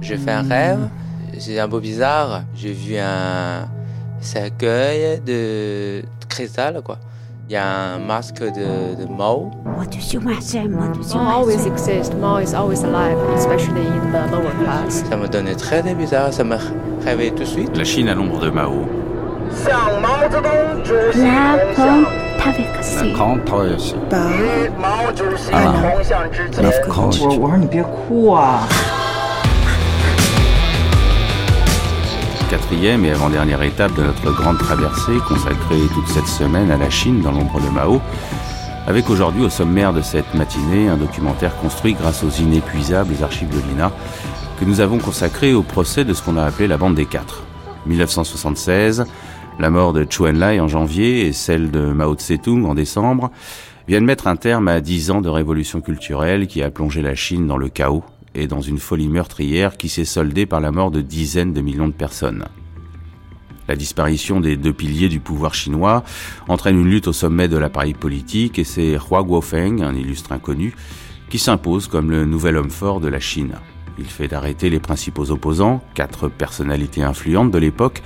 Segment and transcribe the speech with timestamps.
[0.00, 0.88] J'ai fait un rêve,
[1.38, 2.42] c'est un peu bizarre.
[2.54, 3.68] J'ai vu un
[4.20, 6.98] cercueil de cristal, quoi.
[7.48, 9.52] Il y a un masque de, de Mao.
[11.14, 12.12] Mao always exists.
[12.20, 15.04] Mao is always alive, especially in the lower class.
[15.08, 16.56] Ça me donnait très bizarre, ça me
[17.04, 17.76] réveillait tout de suite.
[17.76, 18.88] La Chine à l'ombre de Mao.
[32.48, 37.20] Quatrième et avant-dernière étape de notre grande traversée consacrée toute cette semaine à la Chine
[37.20, 38.00] dans l'ombre de Mao,
[38.86, 43.60] avec aujourd'hui au sommaire de cette matinée un documentaire construit grâce aux inépuisables archives de
[43.68, 43.90] l'INA
[44.60, 47.42] que nous avons consacré au procès de ce qu'on a appelé la bande des quatre.
[47.86, 49.04] 1976,
[49.58, 53.30] la mort de Chu Enlai en janvier et celle de Mao Tse-tung en décembre
[53.88, 57.46] viennent mettre un terme à dix ans de révolution culturelle qui a plongé la Chine
[57.46, 61.00] dans le chaos et dans une folie meurtrière qui s'est soldée par la mort de
[61.00, 62.44] dizaines de millions de personnes.
[63.68, 66.04] La disparition des deux piliers du pouvoir chinois
[66.48, 70.74] entraîne une lutte au sommet de l'appareil politique et c'est Hua Guofeng, un illustre inconnu,
[71.30, 73.54] qui s'impose comme le nouvel homme fort de la Chine.
[73.98, 78.02] Il fait arrêter les principaux opposants, quatre personnalités influentes de l'époque,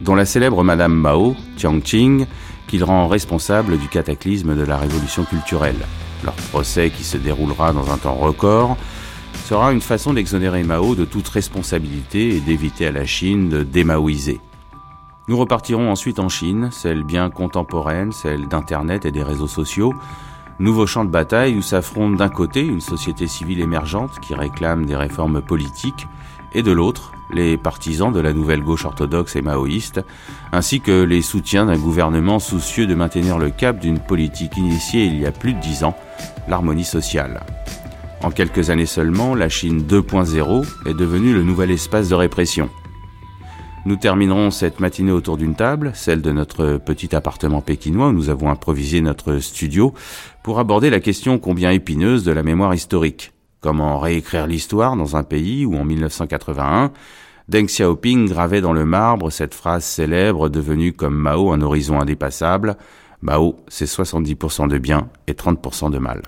[0.00, 2.26] dont la célèbre Madame Mao, Qing,
[2.66, 5.86] qu'il rend responsable du cataclysme de la révolution culturelle.
[6.24, 8.76] Leur procès, qui se déroulera dans un temps record,
[9.44, 14.40] sera une façon d'exonérer Mao de toute responsabilité et d'éviter à la Chine de démaoïser.
[15.28, 19.92] Nous repartirons ensuite en Chine, celle bien contemporaine, celle d'Internet et des réseaux sociaux,
[20.58, 24.96] nouveau champ de bataille où s'affrontent d'un côté une société civile émergente qui réclame des
[24.96, 26.06] réformes politiques,
[26.54, 30.00] et de l'autre, les partisans de la nouvelle gauche orthodoxe et maoïste,
[30.52, 35.18] ainsi que les soutiens d'un gouvernement soucieux de maintenir le cap d'une politique initiée il
[35.18, 35.96] y a plus de dix ans,
[36.48, 37.40] l'harmonie sociale.
[38.22, 42.70] En quelques années seulement, la Chine 2.0 est devenue le nouvel espace de répression.
[43.84, 48.30] Nous terminerons cette matinée autour d'une table, celle de notre petit appartement pékinois où nous
[48.30, 49.94] avons improvisé notre studio,
[50.42, 53.32] pour aborder la question combien épineuse de la mémoire historique.
[53.60, 56.92] Comment réécrire l'histoire dans un pays où en 1981,
[57.48, 62.76] Deng Xiaoping gravait dans le marbre cette phrase célèbre devenue comme Mao un horizon indépassable.
[63.22, 66.22] Mao, c'est 70% de bien et 30% de mal.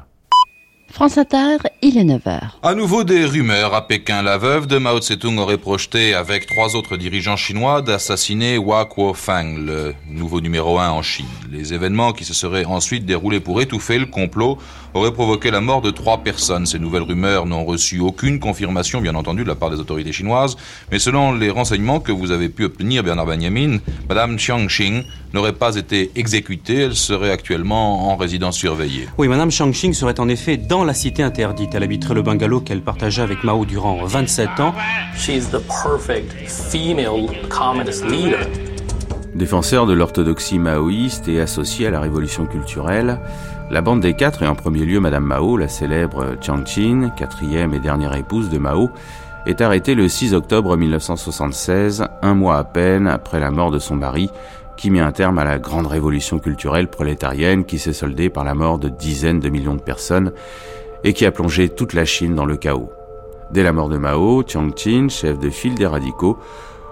[0.99, 2.41] France Inter, il est 9h.
[2.61, 4.21] À nouveau des rumeurs à Pékin.
[4.21, 9.65] La veuve de Mao Tse-tung aurait projeté avec trois autres dirigeants chinois d'assassiner Hua Kuo-feng,
[9.65, 11.25] le nouveau numéro un en Chine.
[11.53, 14.59] Les événements qui se seraient ensuite déroulés pour étouffer le complot
[14.93, 16.67] auraient provoqué la mort de trois personnes.
[16.67, 20.57] Ces nouvelles rumeurs n'ont reçu aucune confirmation, bien entendu, de la part des autorités chinoises,
[20.91, 25.53] mais selon les renseignements que vous avez pu obtenir, Bernard Benjamin, Madame Chiang Xing n'aurait
[25.53, 29.09] pas été exécutée, elle serait actuellement en résidence surveillée.
[29.19, 31.75] Oui, Madame Chiang Xing serait en effet dans la cité interdite.
[31.75, 34.73] Elle habiterait le bungalow qu'elle partagea avec Mao durant 27 ans.
[35.15, 38.39] the perfect female communist leader.
[39.35, 43.21] Défenseur de l'orthodoxie maoïste et associé à la révolution culturelle,
[43.71, 47.75] la bande des quatre, et en premier lieu Madame Mao, la célèbre Chiang Qin, quatrième
[47.75, 48.91] et dernière épouse de Mao,
[49.45, 53.95] est arrêtée le 6 octobre 1976, un mois à peine après la mort de son
[53.95, 54.31] mari,
[54.79, 58.55] qui mit un terme à la grande révolution culturelle prolétarienne qui s'est soldée par la
[58.55, 60.33] mort de dizaines de millions de personnes
[61.05, 62.91] et qui a plongé toute la Chine dans le chaos.
[63.51, 66.39] Dès la mort de Mao, Chiang Qin, chef de file des radicaux,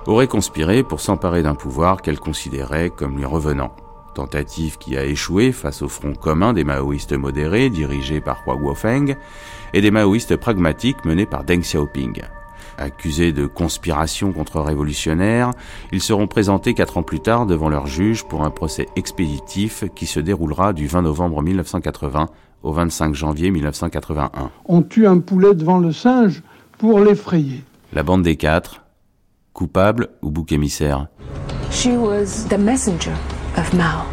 [0.06, 3.74] aurait conspiré pour s'emparer d'un pouvoir qu'elle considérait comme lui revenant.
[4.14, 9.16] Tentative qui a échoué face au front commun des maoïstes modérés dirigés par Hua Guofeng
[9.74, 12.22] et des maoïstes pragmatiques menés par Deng Xiaoping.
[12.78, 15.50] Accusés de conspiration contre-révolutionnaire,
[15.92, 20.06] ils seront présentés quatre ans plus tard devant leur juge pour un procès expéditif qui
[20.06, 22.28] se déroulera du 20 novembre 1980
[22.66, 24.50] au 25 janvier 1981.
[24.64, 26.42] On tue un poulet devant le singe
[26.78, 27.62] pour l'effrayer.
[27.92, 28.82] La bande des quatre,
[29.52, 31.06] coupable ou bouc émissaire?
[31.70, 33.14] She was the messenger
[33.56, 34.04] of Mao.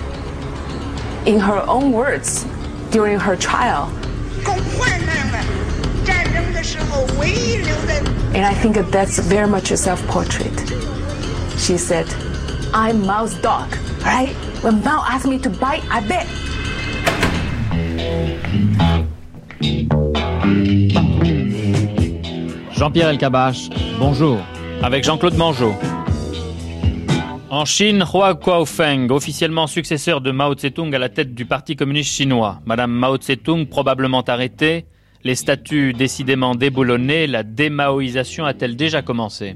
[1.26, 2.46] In her own words,
[2.92, 3.90] during her trial,
[8.36, 10.54] and I think that that's very much a self-portrait.
[11.58, 12.08] She said,
[12.74, 13.76] I'm Mao's dog,
[14.06, 14.36] right?
[14.62, 16.28] When Mao asked me to bite, I bit.
[22.76, 23.70] Jean-Pierre Elkabach,
[24.00, 24.40] bonjour.
[24.82, 25.74] Avec Jean-Claude Mangeot.
[27.50, 32.12] En Chine, Hua Kuo-feng, officiellement successeur de Mao Tse-tung à la tête du Parti communiste
[32.12, 32.60] chinois.
[32.66, 34.86] Madame Mao Tse-tung probablement arrêtée,
[35.24, 39.56] les statuts décidément déboulonnés, la démaoïsation a-t-elle déjà commencé?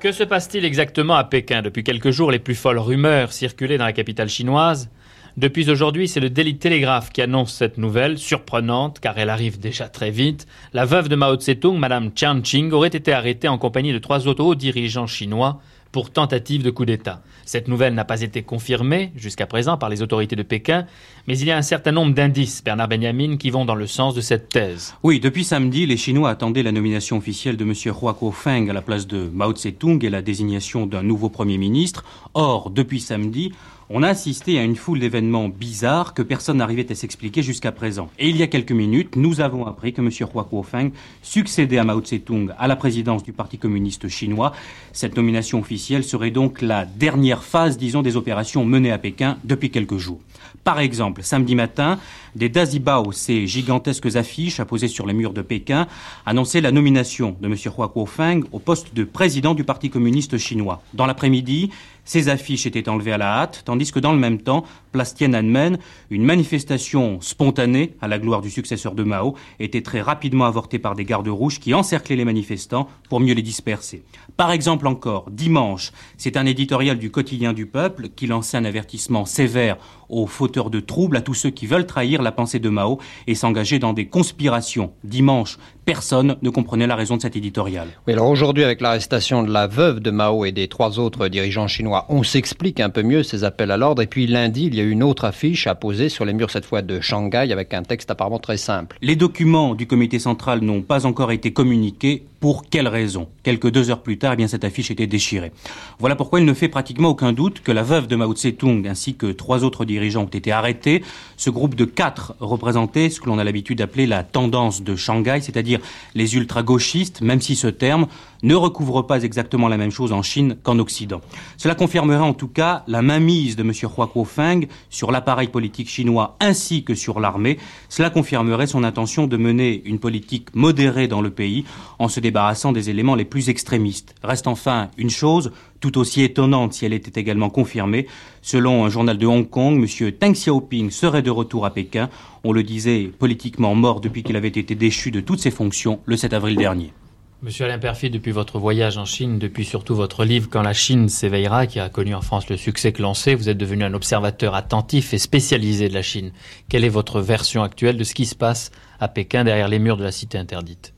[0.00, 1.62] Que se passe-t-il exactement à Pékin?
[1.62, 4.90] Depuis quelques jours, les plus folles rumeurs circulaient dans la capitale chinoise.
[5.36, 9.88] Depuis aujourd'hui, c'est le Daily Telegraph qui annonce cette nouvelle, surprenante car elle arrive déjà
[9.88, 10.46] très vite.
[10.72, 14.28] La veuve de Mao Tse-tung, Madame Chiang Ching, aurait été arrêtée en compagnie de trois
[14.28, 15.60] autres hauts dirigeants chinois
[15.90, 17.22] pour tentative de coup d'État.
[17.44, 20.86] Cette nouvelle n'a pas été confirmée jusqu'à présent par les autorités de Pékin,
[21.28, 24.14] mais il y a un certain nombre d'indices, Bernard Benjamin, qui vont dans le sens
[24.14, 24.94] de cette thèse.
[25.04, 27.74] Oui, depuis samedi, les Chinois attendaient la nomination officielle de M.
[27.86, 32.04] Hua Kuo-feng à la place de Mao Tse-tung et la désignation d'un nouveau Premier ministre.
[32.34, 33.52] Or, depuis samedi,
[33.90, 38.08] on a assisté à une foule d'événements bizarres que personne n'arrivait à s'expliquer jusqu'à présent.
[38.18, 40.10] Et il y a quelques minutes, nous avons appris que M.
[40.34, 40.90] Hua Kuo-feng
[41.22, 44.52] succédait à Mao Tse-tung à la présidence du Parti communiste chinois.
[44.92, 49.70] Cette nomination officielle serait donc la dernière phase, disons, des opérations menées à Pékin depuis
[49.70, 50.20] quelques jours.
[50.62, 51.98] Par exemple, samedi matin,
[52.36, 55.86] des Dazibao, ces gigantesques affiches apposées sur les murs de Pékin,
[56.24, 57.54] annonçaient la nomination de M.
[57.76, 60.82] Hua Kuo-feng au poste de président du Parti communiste chinois.
[60.94, 61.70] Dans l'après-midi,
[62.04, 65.78] ces affiches étaient enlevées à la hâte, tandis que dans le même temps, place Tiananmen,
[66.10, 70.94] une manifestation spontanée à la gloire du successeur de Mao était très rapidement avortée par
[70.94, 74.04] des gardes rouges qui encerclaient les manifestants pour mieux les disperser.
[74.36, 79.24] Par exemple encore, dimanche, c'est un éditorial du quotidien du peuple qui lançait un avertissement
[79.24, 79.78] sévère
[80.08, 83.34] aux fauteurs de troubles, à tous ceux qui veulent trahir la pensée de Mao et
[83.34, 84.92] s'engager dans des conspirations.
[85.04, 87.88] Dimanche, personne ne comprenait la raison de cet éditorial.
[88.06, 91.68] Oui, alors aujourd'hui, avec l'arrestation de la veuve de Mao et des trois autres dirigeants
[91.68, 94.02] chinois, on s'explique un peu mieux ces appels à l'ordre.
[94.02, 96.50] Et puis lundi, il y a eu une autre affiche à poser sur les murs,
[96.50, 98.96] cette fois de Shanghai, avec un texte apparemment très simple.
[99.02, 102.24] Les documents du comité central n'ont pas encore été communiqués.
[102.40, 103.28] Pour quelle raison?
[103.42, 105.50] Quelques deux heures plus tard, eh bien, cette affiche était déchirée.
[105.98, 109.14] Voilà pourquoi il ne fait pratiquement aucun doute que la veuve de Mao Tse-tung ainsi
[109.14, 111.02] que trois autres dirigeants ont été arrêtés.
[111.36, 115.40] Ce groupe de quatre représentait ce que l'on a l'habitude d'appeler la tendance de Shanghai,
[115.40, 115.80] c'est-à-dire
[116.14, 118.06] les ultra-gauchistes, même si ce terme
[118.42, 121.22] ne recouvre pas exactement la même chose en Chine qu'en Occident.
[121.56, 123.72] Cela confirmerait en tout cas la mainmise de M.
[123.96, 127.58] Hua Kuo-feng sur l'appareil politique chinois ainsi que sur l'armée.
[127.88, 131.64] Cela confirmerait son intention de mener une politique modérée dans le pays
[131.98, 134.14] en se débarrassant des éléments les plus extrémistes.
[134.22, 135.50] Reste enfin une chose
[135.84, 138.06] tout aussi étonnante si elle était également confirmée.
[138.40, 140.12] Selon un journal de Hong Kong, M.
[140.12, 142.08] Teng Xiaoping serait de retour à Pékin.
[142.42, 146.16] On le disait politiquement mort depuis qu'il avait été déchu de toutes ses fonctions le
[146.16, 146.94] 7 avril dernier.
[147.42, 151.10] Monsieur Alain Perfit, depuis votre voyage en Chine, depuis surtout votre livre Quand la Chine
[151.10, 153.92] s'éveillera, qui a connu en France le succès que l'on sait, vous êtes devenu un
[153.92, 156.32] observateur attentif et spécialisé de la Chine.
[156.70, 158.70] Quelle est votre version actuelle de ce qui se passe
[159.00, 160.94] à Pékin derrière les murs de la cité interdite?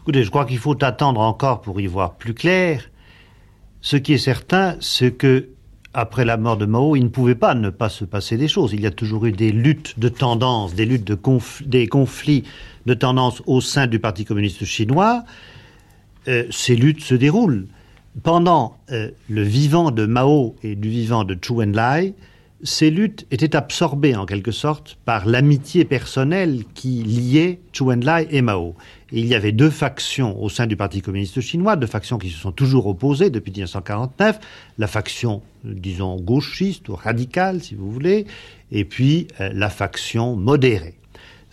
[0.00, 2.88] Écoutez, je crois qu'il faut attendre encore pour y voir plus clair.
[3.86, 5.50] Ce qui est certain, c'est que
[5.94, 8.72] après la mort de Mao, il ne pouvait pas ne pas se passer des choses.
[8.72, 12.42] Il y a toujours eu des luttes de tendance, des luttes de conflits
[12.84, 15.22] de tendance au sein du Parti communiste chinois,
[16.26, 17.68] euh, ces luttes se déroulent.
[18.24, 22.14] Pendant euh, le vivant de Mao et du vivant de Zhou Enlai,
[22.62, 28.42] ces luttes étaient absorbées en quelque sorte par l'amitié personnelle qui liait Zhou Enlai et
[28.42, 28.74] Mao.
[29.12, 32.30] Et il y avait deux factions au sein du Parti communiste chinois, deux factions qui
[32.30, 34.40] se sont toujours opposées depuis 1949,
[34.78, 38.26] la faction, disons, gauchiste ou radicale, si vous voulez,
[38.72, 40.95] et puis euh, la faction modérée.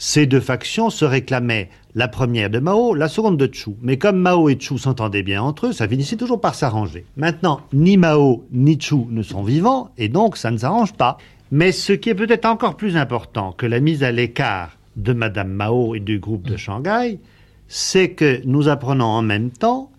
[0.05, 3.69] Ces deux factions se réclamaient la première de Mao, la seconde de Chu.
[3.81, 7.05] Mais comme Mao et Chu s'entendaient bien entre eux, ça finissait toujours par s'arranger.
[7.15, 11.17] Maintenant, ni Mao ni Chu ne sont vivants, et donc ça ne s'arrange pas.
[11.51, 15.53] Mais ce qui est peut-être encore plus important que la mise à l'écart de Madame
[15.53, 17.21] Mao et du groupe de Shanghai,
[17.69, 19.89] c'est que nous apprenons en même temps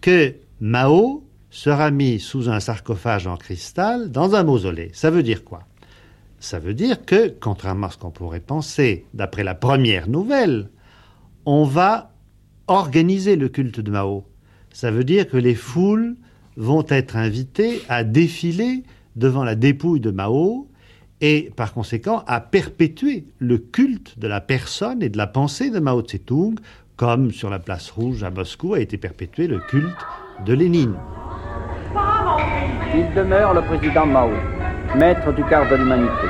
[0.00, 4.90] que Mao sera mis sous un sarcophage en cristal dans un mausolée.
[4.94, 5.64] Ça veut dire quoi?
[6.40, 10.70] Ça veut dire que, contrairement à ce qu'on pourrait penser, d'après la première nouvelle,
[11.44, 12.12] on va
[12.66, 14.24] organiser le culte de Mao.
[14.72, 16.16] Ça veut dire que les foules
[16.56, 18.84] vont être invitées à défiler
[19.16, 20.66] devant la dépouille de Mao
[21.20, 25.78] et par conséquent à perpétuer le culte de la personne et de la pensée de
[25.78, 26.58] Mao Tse-tung,
[26.96, 30.06] comme sur la place rouge à Moscou a été perpétué le culte
[30.46, 30.94] de Lénine.
[32.94, 34.59] Il demeure le président Mao
[34.96, 36.26] maître du quart de l'humanité.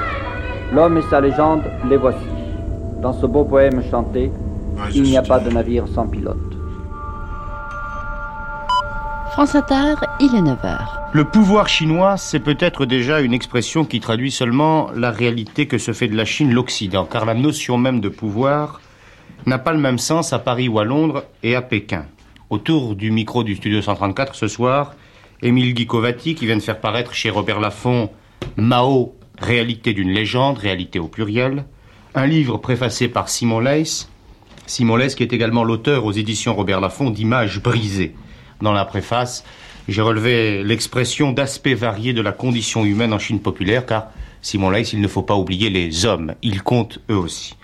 [0.72, 2.18] L'homme et sa légende, les voici.
[3.00, 4.30] Dans ce beau poème chanté,
[4.94, 6.36] il n'y a pas de navire sans pilote.
[9.32, 10.78] France Inter, il est 9h.
[11.12, 15.92] Le pouvoir chinois, c'est peut-être déjà une expression qui traduit seulement la réalité que se
[15.92, 18.80] fait de la Chine l'Occident, car la notion même de pouvoir
[19.46, 22.04] n'a pas le même sens à Paris ou à Londres et à Pékin.
[22.50, 24.94] Autour du micro du studio 134 ce soir,
[25.42, 28.10] Émile Guicovati, qui vient de faire paraître chez Robert Laffont
[28.56, 31.64] Mao, réalité d'une légende, réalité au pluriel,
[32.14, 34.06] un livre préfacé par Simon Leys,
[34.66, 38.14] Simon Leys qui est également l'auteur aux éditions Robert Laffont d'Images brisées.
[38.60, 39.44] Dans la préface,
[39.88, 44.08] j'ai relevé l'expression d'aspect varié de la condition humaine en Chine populaire, car
[44.42, 46.34] Simon Leys, il ne faut pas oublier les hommes.
[46.42, 47.56] Ils comptent eux aussi.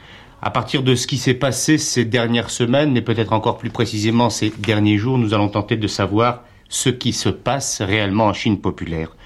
[0.42, 4.30] À partir de ce qui s'est passé ces dernières semaines, et peut-être encore plus précisément
[4.30, 8.60] ces derniers jours, nous allons tenter de savoir ce qui se passe réellement en Chine
[8.60, 9.16] populaire.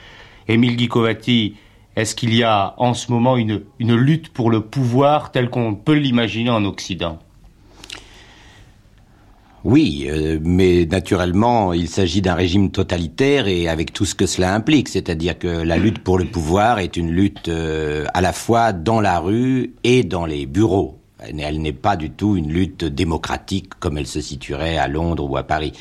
[0.51, 1.55] Émile Guicovati,
[1.95, 5.95] est-ce qu'il y a en ce moment une, lutte pour le pouvoir tel qu'on peut
[5.95, 7.21] l'imaginer en Occident?
[9.63, 14.55] Oui, euh, mais naturellement, il s'agit d'un régime totalitaire et avec tout ce que cela
[14.55, 18.73] implique, c'est-à-dire que la lutte pour le pouvoir est une lutte euh, à la fois
[18.73, 20.99] dans la rue et dans les bureaux.
[21.19, 25.37] Elle n'est pas du tout une lutte démocratique comme elle se situerait à Londres ou
[25.37, 25.75] à Paris.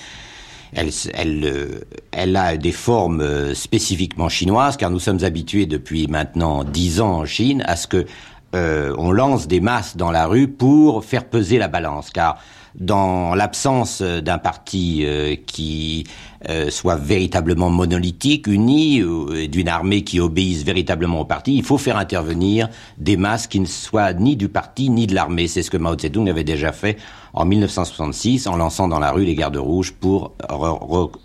[0.73, 1.79] Elle, elle, euh,
[2.11, 7.25] elle a des formes spécifiquement chinoises, car nous sommes habitués depuis maintenant dix ans en
[7.25, 8.05] Chine à ce que
[8.51, 12.39] on lance des masses dans la rue pour faire peser la balance, car
[12.75, 16.05] dans l'absence d'un parti euh, qui
[16.49, 19.03] euh, soit véritablement monolithique, uni,
[19.49, 23.65] d'une armée qui obéisse véritablement au parti, il faut faire intervenir des masses qui ne
[23.65, 25.47] soient ni du parti ni de l'armée.
[25.47, 26.97] C'est ce que Mao Zedong avait déjà fait
[27.33, 30.33] en 1966 en lançant dans la rue les gardes rouges pour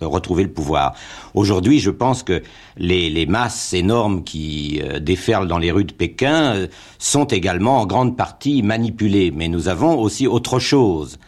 [0.00, 0.94] retrouver le pouvoir.
[1.34, 2.42] Aujourd'hui, je pense que
[2.76, 6.66] les, les masses énormes qui euh, déferlent dans les rues de Pékin
[6.98, 9.32] sont également en grande partie manipulées.
[9.34, 11.18] Mais nous avons aussi autre chose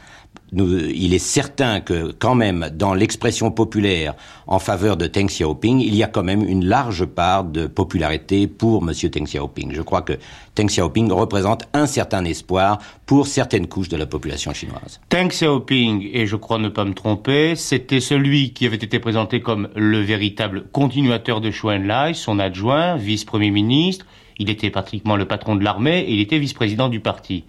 [0.52, 4.14] il est certain que quand même dans l'expression populaire
[4.46, 8.46] en faveur de Deng Xiaoping, il y a quand même une large part de popularité
[8.46, 8.92] pour M.
[9.10, 9.72] Deng Xiaoping.
[9.72, 10.12] Je crois que
[10.54, 15.00] Deng Xiaoping représente un certain espoir pour certaines couches de la population chinoise.
[15.10, 19.40] Deng Xiaoping, et je crois ne pas me tromper, c'était celui qui avait été présenté
[19.40, 24.06] comme le véritable continuateur de Chou Enlai, son adjoint, vice-premier ministre.
[24.38, 27.44] Il était pratiquement le patron de l'armée et il était vice-président du parti.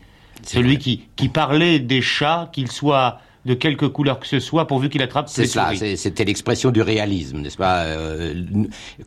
[0.46, 4.90] Celui qui, qui parlait des chats, qu'ils soient de quelque couleur que ce soit, pourvu
[4.90, 8.44] qu'il attrape C'est ça, c'était l'expression du réalisme, n'est-ce pas euh,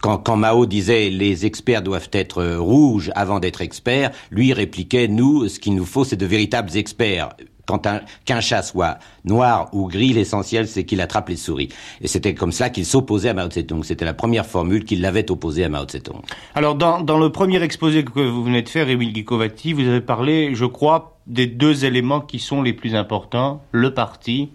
[0.00, 5.46] quand, quand, Mao disait les experts doivent être rouges avant d'être experts, lui répliquait nous,
[5.48, 7.28] ce qu'il nous faut, c'est de véritables experts
[7.78, 11.68] qu'un chat soit noir ou gris, l'essentiel c'est qu'il attrape les souris.
[12.00, 13.82] Et c'était comme ça qu'il s'opposait à Mao Tse-tung.
[13.84, 16.22] C'était la première formule qu'il l'avait opposé à Mao Tse-tung.
[16.54, 20.00] Alors dans, dans, le premier exposé que vous venez de faire, Émile Gikovati, vous avez
[20.00, 24.50] parlé, je crois, des deux éléments qui sont les plus importants, le parti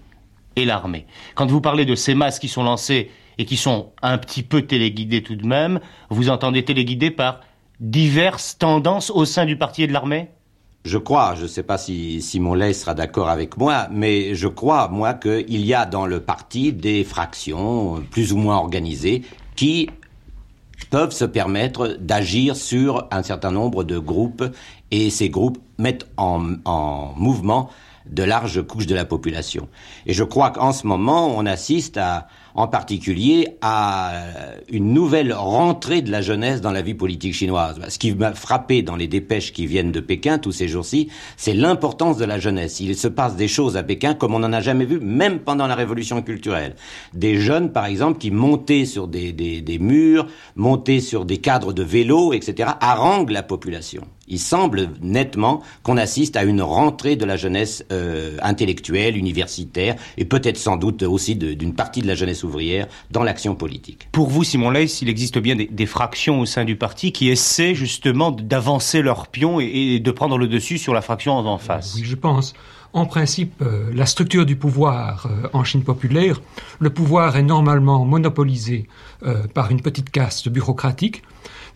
[0.56, 1.06] et l'armée.
[1.36, 4.62] Quand vous parlez de ces masses qui sont lancées et qui sont un petit peu
[4.62, 5.80] téléguidées tout de même,
[6.10, 7.42] vous entendez téléguidées par
[7.80, 10.30] diverses tendances au sein du parti et de l'armée?
[10.86, 14.48] Je crois, je ne sais pas si Simon Lay sera d'accord avec moi, mais je
[14.48, 19.24] crois, moi, qu'il y a dans le parti des fractions plus ou moins organisées
[19.56, 19.90] qui
[20.92, 24.46] peuvent se permettre d'agir sur un certain nombre de groupes
[24.92, 27.72] et ces groupes mettent en, en mouvement
[28.10, 29.68] de larges couches de la population.
[30.06, 34.14] Et je crois qu'en ce moment, on assiste à, en particulier à
[34.70, 37.80] une nouvelle rentrée de la jeunesse dans la vie politique chinoise.
[37.90, 41.54] Ce qui m'a frappé dans les dépêches qui viennent de Pékin tous ces jours-ci, c'est
[41.54, 42.80] l'importance de la jeunesse.
[42.80, 45.68] Il se passe des choses à Pékin comme on n'en a jamais vu, même pendant
[45.68, 46.76] la révolution culturelle.
[47.14, 51.74] Des jeunes, par exemple, qui montaient sur des, des, des murs, montaient sur des cadres
[51.74, 54.04] de vélo, etc., haranguent la population.
[54.28, 60.26] Il semble nettement qu'on assiste à une rentrée de la jeunesse euh, intellectuelle, universitaire, et
[60.26, 64.08] peut-être sans doute aussi d'une partie de la jeunesse ouvrière dans l'action politique.
[64.12, 67.76] Pour vous, Simon Leys, il existe bien des, fractions au sein du parti qui essaient
[67.76, 71.94] justement d'avancer leur pion et, de prendre le dessus sur la fraction en face?
[71.96, 72.56] Oui, je pense.
[72.94, 76.42] En principe, euh, la structure du pouvoir euh, en Chine populaire,
[76.80, 78.88] le pouvoir est normalement monopolisé
[79.54, 81.24] par une petite caste bureaucratique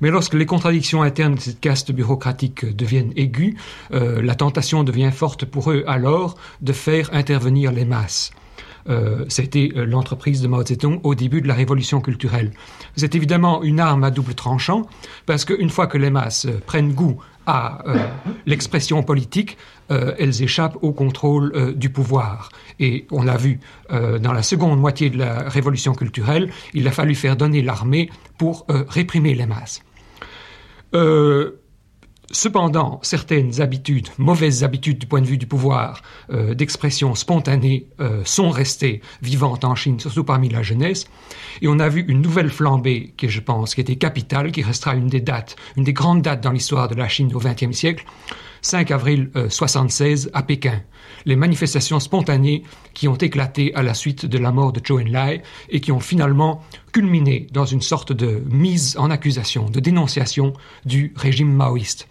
[0.02, 3.56] mais lorsque les contradictions internes de cette caste bureaucratique deviennent aiguës,
[3.94, 8.32] euh, la tentation devient forte pour eux alors de faire intervenir les masses.
[8.90, 12.52] Euh, C'était euh, l'entreprise de Mao Zedong au début de la révolution culturelle.
[12.96, 14.88] C'est évidemment une arme à double tranchant,
[15.26, 17.84] parce qu'une fois que les masses euh, prennent goût à
[18.46, 19.58] l'expression politique,
[19.90, 22.50] elles échappent au contrôle du pouvoir.
[22.80, 27.16] Et on l'a vu dans la seconde moitié de la révolution culturelle, il a fallu
[27.16, 29.82] faire donner l'armée pour réprimer les masses.
[30.96, 31.62] Euh,
[32.32, 38.22] cependant, certaines habitudes, mauvaises habitudes du point de vue du pouvoir, euh, d'expression spontanée, euh,
[38.26, 41.06] sont restées vivantes en Chine, surtout parmi la jeunesse.
[41.62, 44.96] Et on a vu une nouvelle flambée, qui je pense, qui était capitale, qui restera
[44.96, 48.06] une des dates, une des grandes dates dans l'histoire de la Chine au XXe siècle,
[48.62, 50.82] 5 avril 76 à Pékin
[51.26, 52.64] les manifestations spontanées
[52.94, 56.00] qui ont éclaté à la suite de la mort de Zhou Enlai et qui ont
[56.00, 60.54] finalement culminé dans une sorte de mise en accusation, de dénonciation
[60.86, 62.08] du régime maoïste.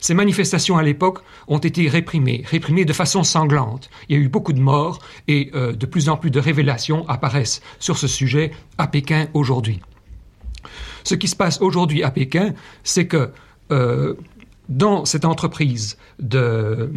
[0.00, 3.90] Ces manifestations à l'époque ont été réprimées, réprimées de façon sanglante.
[4.08, 7.06] Il y a eu beaucoup de morts et euh, de plus en plus de révélations
[7.08, 9.80] apparaissent sur ce sujet à Pékin aujourd'hui.
[11.04, 13.32] Ce qui se passe aujourd'hui à Pékin, c'est que
[14.68, 16.92] dans cette entreprise de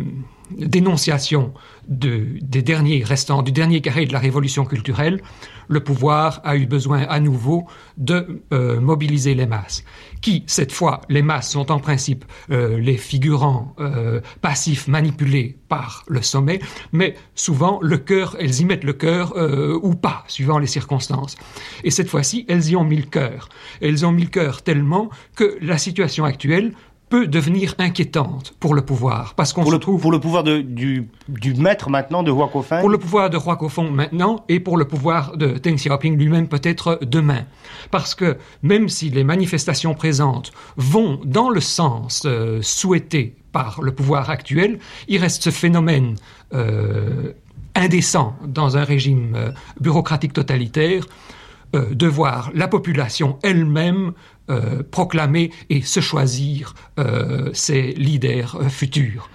[0.52, 1.54] dénonciation
[1.88, 5.22] des derniers restants, du dernier carré de la révolution culturelle,
[5.68, 9.84] le pouvoir a eu besoin à nouveau de euh, mobiliser les masses.
[10.22, 16.04] Qui, cette fois, les masses sont en principe euh, les figurants euh, passifs manipulés par
[16.08, 16.60] le sommet,
[16.92, 19.34] mais souvent le cœur, elles y mettent le cœur
[19.84, 21.38] ou pas, suivant les circonstances.
[21.84, 23.50] Et cette fois-ci, elles y ont mis le cœur.
[23.82, 26.74] Elles ont mis le cœur tellement que la situation actuelle
[27.10, 29.34] peut devenir inquiétante pour le pouvoir.
[29.36, 30.02] Parce qu'on pour, le, trouve...
[30.02, 33.38] pour le pouvoir de, du, du, maître maintenant de Hua Kofeng Pour le pouvoir de
[33.38, 37.46] Hua Kofeng maintenant et pour le pouvoir de Deng Xiaoping lui-même peut-être demain.
[37.92, 43.92] Parce que même si les manifestations présentes vont dans le sens euh, souhaité par le
[43.92, 46.16] pouvoir actuel, il reste ce phénomène
[46.54, 47.34] euh,
[47.76, 51.06] indécent dans un régime euh, bureaucratique totalitaire
[51.76, 54.14] euh, de voir la population elle-même
[54.50, 59.30] euh, proclamer et se choisir euh, ses leaders futurs.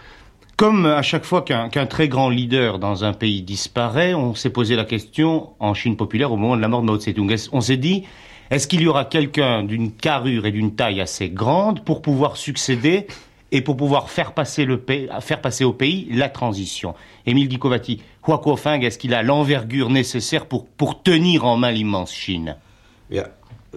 [0.57, 4.77] Comme à chaque fois qu'un très grand leader dans un pays disparaît, on s'est posé
[4.77, 7.35] la question en Chine populaire au moment de la mort de Mao Tse-tung.
[7.51, 8.05] On s'est dit,
[8.51, 13.09] est-ce qu'il y aura quelqu'un d'une carrure et d'une taille assez grande pour pouvoir succéder
[13.51, 16.95] et pour pouvoir faire passer, le pays, faire passer au pays la transition?
[17.27, 22.13] Émile Dicovati, Hua Kuo-feng, est-ce qu'il a l'envergure nécessaire pour, pour tenir en main l'immense
[22.13, 22.57] Chine?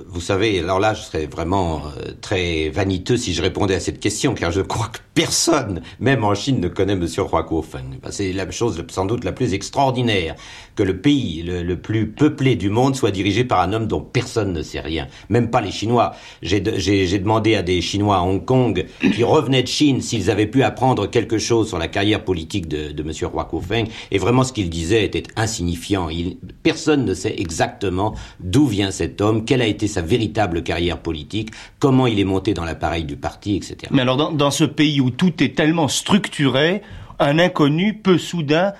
[0.07, 3.99] Vous savez, alors là, je serais vraiment euh, très vaniteux si je répondais à cette
[3.99, 7.07] question, car je crois que personne, même en Chine, ne connaît M.
[7.17, 7.99] Hua Kuo-feng.
[8.09, 10.35] C'est la chose sans doute la plus extraordinaire
[10.75, 14.53] que le pays le, plus peuplé du monde soit dirigé par un homme dont personne
[14.53, 16.13] ne sait rien, même pas les Chinois.
[16.41, 20.63] J'ai demandé à des Chinois à Hong Kong qui revenaient de Chine s'ils avaient pu
[20.63, 23.11] apprendre quelque chose sur la carrière politique de, de M.
[23.33, 26.09] Hua Kuo-feng, et vraiment ce qu'il disait était insignifiant.
[26.61, 31.51] Personne ne sait exactement d'où vient cet homme, quelle a été sa véritable carrière politique,
[31.79, 33.77] comment il est monté dans l'appareil du parti, etc.
[33.91, 36.81] Mais alors dans, dans ce pays où tout est tellement structuré,
[37.19, 38.73] un inconnu peut soudain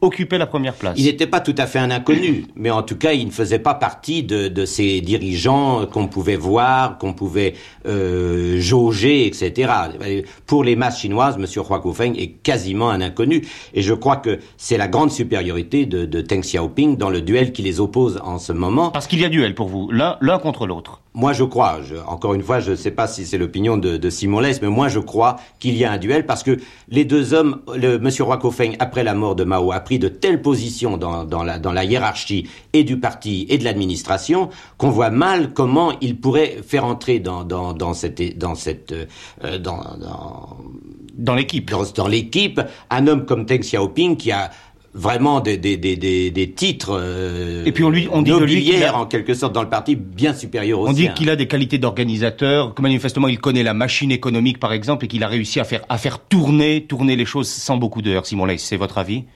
[0.00, 0.94] occupait la première place.
[0.96, 3.58] Il n'était pas tout à fait un inconnu, mais en tout cas, il ne faisait
[3.58, 7.54] pas partie de, de ces dirigeants qu'on pouvait voir, qu'on pouvait
[7.86, 9.72] euh, jauger, etc.
[10.46, 11.46] Pour les masses chinoises, M.
[11.56, 16.04] Hua Kufeng est quasiment un inconnu, et je crois que c'est la grande supériorité de,
[16.04, 18.90] de Deng Xiaoping dans le duel qui les oppose en ce moment.
[18.90, 21.00] Parce qu'il y a duel pour vous, l'un contre l'autre.
[21.12, 21.80] Moi, je crois.
[22.06, 24.68] encore une fois, je ne sais pas si c'est l'opinion de, de, Simon Less, mais
[24.68, 26.56] moi, je crois qu'il y a un duel parce que
[26.88, 30.06] les deux hommes, le Monsieur Hua Kufeng, après la mort de Mao, a pris de
[30.06, 34.48] telles positions dans, dans, la, dans la hiérarchie et du parti et de l'administration
[34.78, 39.58] qu'on voit mal comment il pourrait faire entrer dans, dans, dans cette, dans cette, euh,
[39.58, 40.58] dans, dans,
[41.14, 44.52] dans l'équipe, dans, dans l'équipe, un homme comme Deng Xiaoping qui a
[44.94, 49.34] vraiment des, des, des, des, titres euh, et puis on lui on dit en quelque
[49.34, 52.82] sorte dans le parti bien supérieur au on dit qu'il a des qualités d'organisateur que
[52.82, 55.96] manifestement il connaît la machine économique par exemple et qu'il a réussi à faire à
[55.96, 59.26] faire tourner tourner les choses sans beaucoup d'heures Simon Leys c'est votre avis?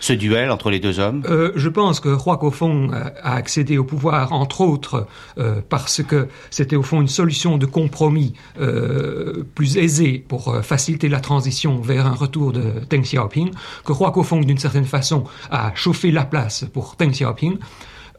[0.00, 3.84] Ce duel entre les deux hommes euh, Je pense que Roi Kofong a accédé au
[3.84, 5.06] pouvoir, entre autres,
[5.38, 10.62] euh, parce que c'était au fond une solution de compromis euh, plus aisée pour euh,
[10.62, 13.50] faciliter la transition vers un retour de Deng Xiaoping,
[13.84, 17.58] que Roi Kofong, d'une certaine façon, a chauffé la place pour Deng Xiaoping.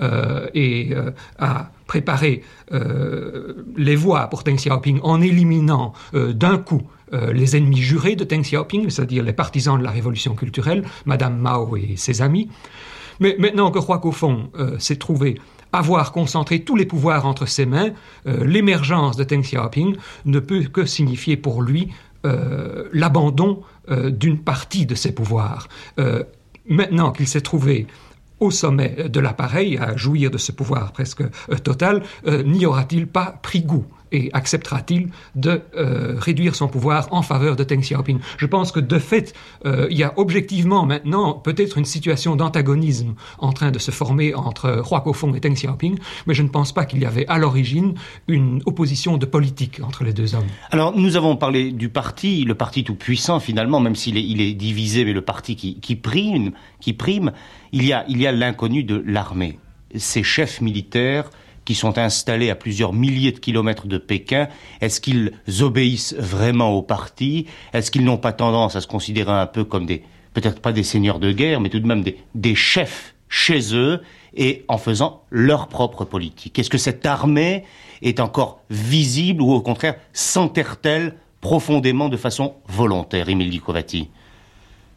[0.02, 6.82] Euh, et euh, a préparé euh, les voies pour Deng Xiaoping en éliminant d'un coup
[7.14, 11.38] euh, les ennemis jurés de Deng Xiaoping, c'est-à-dire les partisans de la révolution culturelle, Madame
[11.38, 12.50] Mao et ses amis.
[13.20, 15.40] Mais maintenant que Hua Kofeng euh, s'est trouvé
[15.72, 17.92] avoir concentré tous les pouvoirs entre ses mains,
[18.28, 21.90] euh, l'émergence de Deng Xiaoping ne peut que signifier pour lui
[22.92, 25.68] l'abandon d'une partie de ses pouvoirs.
[26.68, 27.86] maintenant qu'il s'est trouvé
[28.40, 31.22] au sommet de l'appareil, à jouir de ce pouvoir presque
[31.64, 33.86] total, n'y aura-t-il pas pris goût?
[34.12, 38.20] Et acceptera-t-il de euh, réduire son pouvoir en faveur de Deng Xiaoping?
[38.38, 39.34] Je pense que de fait,
[39.66, 44.34] euh, il y a objectivement maintenant peut-être une situation d'antagonisme en train de se former
[44.36, 47.38] entre Hua Kofeng et Deng Xiaoping, mais je ne pense pas qu'il y avait à
[47.38, 47.96] l'origine
[48.28, 50.48] une opposition de politique entre les deux hommes.
[50.72, 54.42] Alors nous avons parlé du parti, le parti tout puissant finalement, même s'il est, il
[54.42, 57.32] est divisé, mais le parti qui, prime, qui prime,
[57.72, 59.60] il y a, il y a l'inconnu de l'armée.
[59.96, 61.30] Ces chefs militaires
[61.66, 64.48] qui sont installés à plusieurs milliers de kilomètres de Pékin,
[64.82, 69.48] est-ce qu'ils obéissent vraiment au parti Est-ce qu'ils n'ont pas tendance à se considérer un
[69.48, 72.04] peu comme des, peut-être pas des seigneurs de guerre, mais tout de même
[72.36, 74.02] des, chefs chez eux
[74.36, 76.60] et en faisant leur propre politique?
[76.60, 77.64] Est-ce que cette armée
[78.02, 84.10] est encore visible ou au contraire s'enterre-t-elle profondément de façon volontaire, Émile Dicovati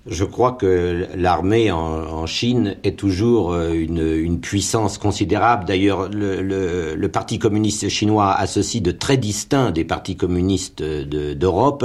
[0.07, 5.65] Je crois que l'armée en, Chine est toujours euh, une, puissance considérable.
[5.67, 11.85] D'ailleurs, le, Parti communiste chinois associe de très distincts des partis communistes d'Europe,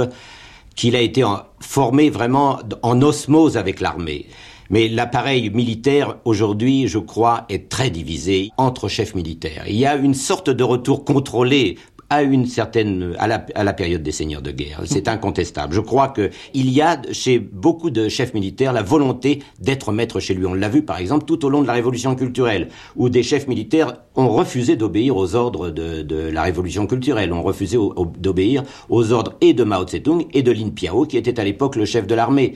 [0.76, 1.24] qu'il a été
[1.60, 4.26] formé vraiment en osmose avec l'armée.
[4.70, 9.64] Mais l'appareil militaire, aujourd'hui, je crois, est très divisé entre chefs militaires.
[9.68, 11.78] Il y a une sorte de retour contrôlé
[12.14, 14.82] à une certaine à la, période des seigneurs de guerre.
[14.84, 15.74] C'est incontestable.
[15.74, 20.20] Je crois que il y a chez beaucoup de chefs militaires la volonté d'être maître
[20.20, 20.46] chez lui.
[20.46, 23.48] On l'a vu par exemple tout au long de la révolution culturelle, où des chefs
[23.48, 27.76] militaires ont refusé d'obéir aux ordres de, la révolution culturelle, ont refusé
[28.18, 31.76] d'obéir aux ordres et de Mao Tse-tung et de Lin Piao, qui était à l'époque
[31.76, 32.54] le chef de l'armée.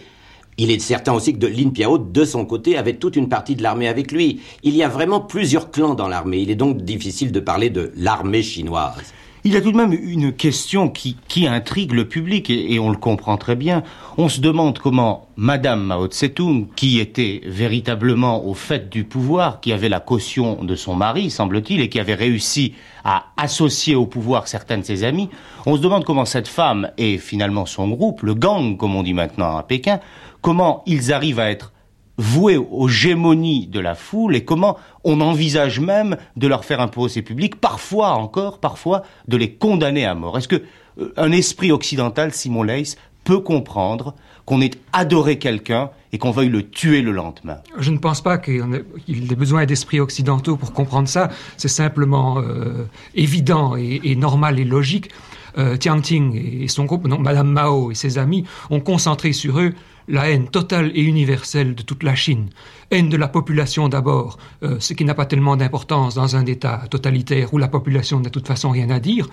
[0.61, 3.55] Il est certain aussi que de Lin Piao, de son côté, avait toute une partie
[3.55, 4.40] de l'armée avec lui.
[4.64, 6.38] Il y a vraiment plusieurs clans dans l'armée.
[6.38, 9.14] Il est donc difficile de parler de l'armée chinoise.
[9.44, 12.96] Il y a tout de même une question qui, intrigue le public et, on le
[12.96, 13.85] comprend très bien.
[14.16, 19.72] On se demande comment Madame Mao Tse-tung, qui était véritablement au fait du pouvoir, qui
[19.72, 22.74] avait la caution de son mari, semble-t-il, et qui avait réussi
[23.05, 25.31] à associer au pouvoir certains de ses amis,
[25.66, 29.14] on se demande comment cette femme et finalement son groupe, le gang comme on dit
[29.14, 30.01] maintenant à Pékin,
[30.42, 31.72] comment ils arrivent à être
[32.18, 36.88] voués aux gémonies de la foule et comment on envisage même de leur faire un
[36.88, 40.37] procès public, parfois encore, parfois de les condamner à mort.
[40.37, 40.62] Est-ce que
[41.00, 46.48] euh, un esprit occidental, Simon Leys, peut comprendre qu'on ait adoré quelqu'un et qu'on veuille
[46.48, 47.59] le tuer le lendemain?
[47.78, 48.62] Je ne pense pas qu'il
[49.09, 51.28] ait besoin d'esprits occidentaux pour comprendre ça.
[51.57, 55.11] C'est simplement euh, évident et, normal et logique.
[55.57, 59.59] Euh, Tiang Ting et son groupe, non, Madame Mao et ses amis, ont concentré sur
[59.61, 59.74] eux
[60.09, 62.51] la haine totale et universelle de toute la Chine.
[62.90, 66.83] Haine de la population d'abord, euh, ce qui n'a pas tellement d'importance dans un État
[66.90, 69.29] totalitaire où la population n'a de toute façon rien à dire,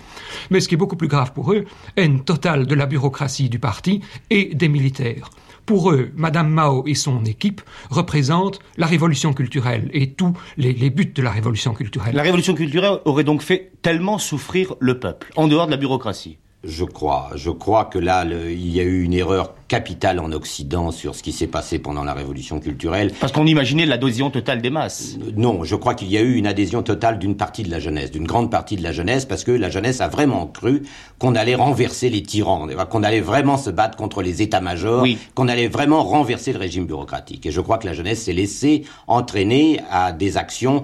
[0.50, 1.64] mais ce qui est beaucoup plus grave pour eux,
[1.96, 5.30] haine totale de la bureaucratie du parti et des militaires.
[5.64, 7.60] Pour eux, Madame Mao et son équipe
[7.90, 12.14] représentent la révolution culturelle et tous les, les, buts de la révolution culturelle.
[12.14, 16.38] La révolution culturelle aurait donc fait tellement souffrir le peuple, en dehors de la bureaucratie.
[16.66, 17.30] Je crois.
[17.34, 21.22] Je crois que là, il y a eu une erreur capitale en Occident sur ce
[21.22, 23.12] qui s'est passé pendant la révolution culturelle.
[23.20, 25.16] Parce qu'on imaginait l'adhésion totale des masses.
[25.20, 27.80] Euh, non, je crois qu'il y a eu une adhésion totale d'une partie de la
[27.80, 30.82] jeunesse, d'une grande partie de la jeunesse, parce que la jeunesse a vraiment cru
[31.18, 35.68] qu'on allait renverser les tyrans, qu'on allait vraiment se battre contre les états-majors, qu'on allait
[35.68, 37.46] vraiment renverser le régime bureaucratique.
[37.46, 40.82] Et je crois que la jeunesse s'est laissée entraîner à des actions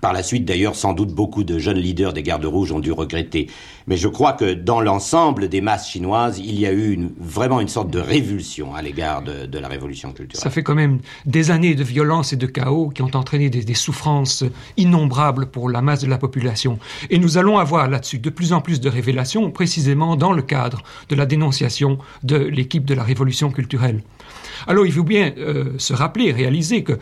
[0.00, 2.92] par la suite, d'ailleurs, sans doute beaucoup de jeunes leaders des gardes rouges ont dû
[2.92, 3.48] regretter.
[3.86, 7.68] Mais je crois que dans l'ensemble des masses chinoises, il y a eu vraiment une
[7.68, 10.42] sorte de révulsion à l'égard de, la révolution culturelle.
[10.42, 13.62] Ça fait quand même des années de violence et de chaos qui ont entraîné des,
[13.62, 14.44] des souffrances
[14.76, 16.78] innombrables pour la masse de la population.
[17.10, 20.82] Et nous allons avoir là-dessus de plus en plus de révélations, précisément dans le cadre
[21.08, 24.02] de la dénonciation de l'équipe de la révolution culturelle.
[24.66, 26.98] Alors il faut bien euh, se rappeler, réaliser que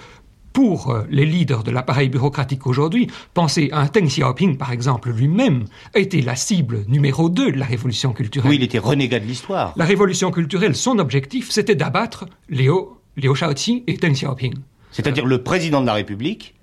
[0.58, 5.08] pour euh, les leaders de l'appareil bureaucratique aujourd'hui, penser à un Deng Xiaoping, par exemple,
[5.08, 8.50] lui-même, a été la cible numéro 2 de la révolution culturelle.
[8.50, 9.72] Oui, il était renégat de l'histoire.
[9.76, 14.54] La révolution culturelle, son objectif, c'était d'abattre Léo, Léo Shaoqi et Deng Xiaoping.
[14.90, 16.56] C'est-à-dire le président de la République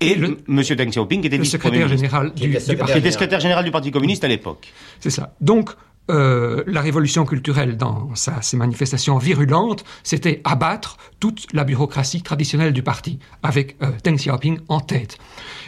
[0.00, 0.62] et le, M.
[0.76, 2.92] Deng Xiaoping, qui était le secrétaire général du, du, Parti.
[2.92, 4.70] Qui était secrétaire général du Parti communiste à l'époque.
[4.98, 5.34] C'est ça.
[5.40, 5.70] Donc,
[6.10, 12.82] euh, la révolution culturelle, dans ses manifestations virulentes, c'était abattre toute la bureaucratie traditionnelle du
[12.82, 15.18] parti, avec euh, Deng Xiaoping en tête.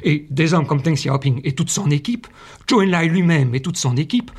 [0.02, 2.26] Et des hommes comme Deng Xiaoping et toute son équipe,
[2.68, 4.30] Zhou Enlai lui-même et toute son équipe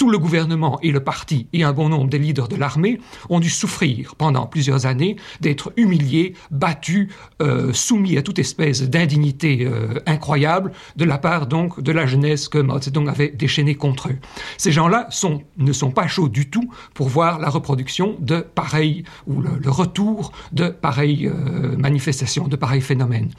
[0.00, 3.38] tout le gouvernement et le parti et un bon nombre des leaders de l'armée ont
[3.38, 7.08] dû souffrir pendant plusieurs années d'être humiliés, battus,
[7.42, 12.48] euh, soumis à toute espèce d'indignité euh, incroyable de la part donc de la jeunesse
[12.48, 14.16] que Mao Zedong avait déchaînée contre eux.
[14.56, 19.04] Ces gens-là sont, ne sont pas chauds du tout pour voir la reproduction de pareilles
[19.26, 23.32] ou le, retour de pareilles euh, manifestations, de pareils phénomènes.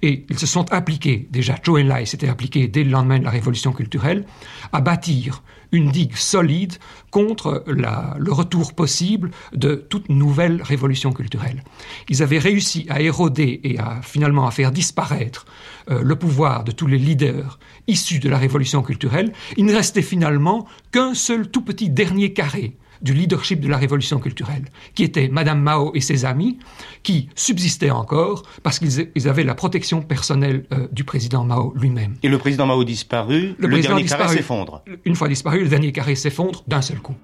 [0.00, 3.30] Et ils se sont appliqués, déjà Zhou Enlai s'était appliqué dès le lendemain de la
[3.30, 4.24] révolution culturelle,
[4.72, 6.74] à bâtir une digue solide
[7.10, 11.62] contre le retour possible de toute nouvelle révolution culturelle.
[12.08, 15.46] Ils avaient réussi à éroder et à finalement à faire disparaître
[15.90, 19.32] euh, le pouvoir de tous les leaders issus de la révolution culturelle.
[19.56, 24.18] Il ne restait finalement qu'un seul tout petit dernier carré du leadership de la révolution
[24.18, 26.58] culturelle, qui était Madame Mao et ses amis,
[27.02, 32.14] qui subsistaient encore parce qu'ils avaient la protection personnelle euh, du président Mao lui-même.
[32.22, 34.82] Et le président Mao disparu, le, dernier carré s'effondre.
[35.04, 37.16] Une fois disparu, le dernier carré s'effondre d'un seul coup.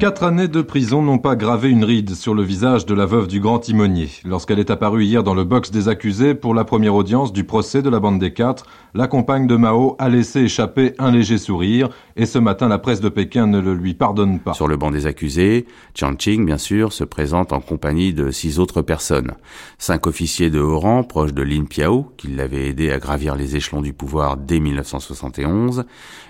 [0.00, 3.28] Quatre années de prison n'ont pas gravé une ride sur le visage de la veuve
[3.28, 4.08] du grand timonier.
[4.24, 7.82] Lorsqu'elle est apparue hier dans le box des accusés pour la première audience du procès
[7.82, 11.88] de la bande des quatre, la compagne de Mao a laissé échapper un léger sourire
[12.16, 14.54] et ce matin la presse de Pékin ne le lui pardonne pas.
[14.54, 18.58] Sur le banc des accusés, Chiang Ching, bien sûr, se présente en compagnie de six
[18.58, 19.32] autres personnes.
[19.78, 23.56] Cinq officiers de haut rang proches de Lin Piao, qui l'avait aidé à gravir les
[23.56, 25.84] échelons du pouvoir dès 1971,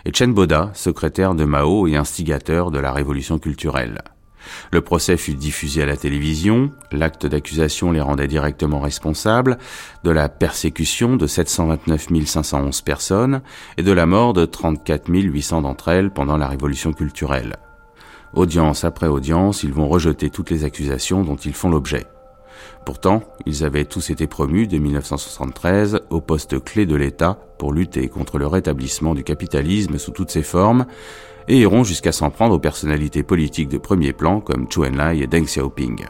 [0.04, 4.02] et Chen Boda, secrétaire de Mao et instigateur de la révolution culturelle
[4.72, 9.58] le procès fut diffusé à la télévision, l'acte d'accusation les rendait directement responsables
[10.04, 13.42] de la persécution de 729 511 personnes
[13.76, 17.56] et de la mort de 34 800 d'entre elles pendant la révolution culturelle.
[18.32, 22.06] Audience après audience, ils vont rejeter toutes les accusations dont ils font l'objet.
[22.84, 28.08] Pourtant, ils avaient tous été promus dès 1973 au poste clé de l'État pour lutter
[28.08, 30.86] contre le rétablissement du capitalisme sous toutes ses formes
[31.48, 35.26] et iront jusqu'à s'en prendre aux personnalités politiques de premier plan comme Chu Enlai et
[35.26, 36.04] Deng Xiaoping.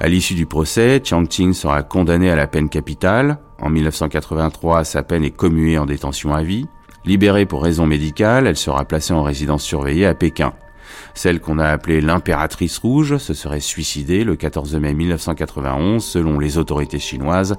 [0.00, 3.38] À l'issue du procès, Chiang Ching sera condamné à la peine capitale.
[3.60, 6.66] En 1983, sa peine est commuée en détention à vie.
[7.04, 10.52] Libérée pour raison médicale, elle sera placée en résidence surveillée à Pékin.
[11.14, 16.58] Celle qu'on a appelée l'impératrice rouge se serait suicidée le 14 mai 1991 selon les
[16.58, 17.56] autorités chinoises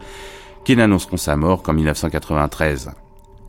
[0.64, 2.92] qui n'annonceront sa mort qu'en 1993.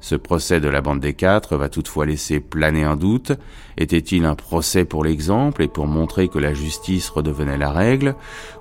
[0.00, 3.32] Ce procès de la bande des quatre va toutefois laisser planer un doute.
[3.76, 8.14] Était-il un procès pour l'exemple et pour montrer que la justice redevenait la règle,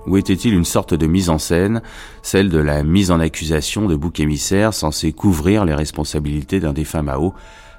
[0.06, 1.80] ou était-il une sorte de mise en scène,
[2.22, 7.02] celle de la mise en accusation de bouc émissaire censé couvrir les responsabilités d'un défunt
[7.02, 7.34] Mao,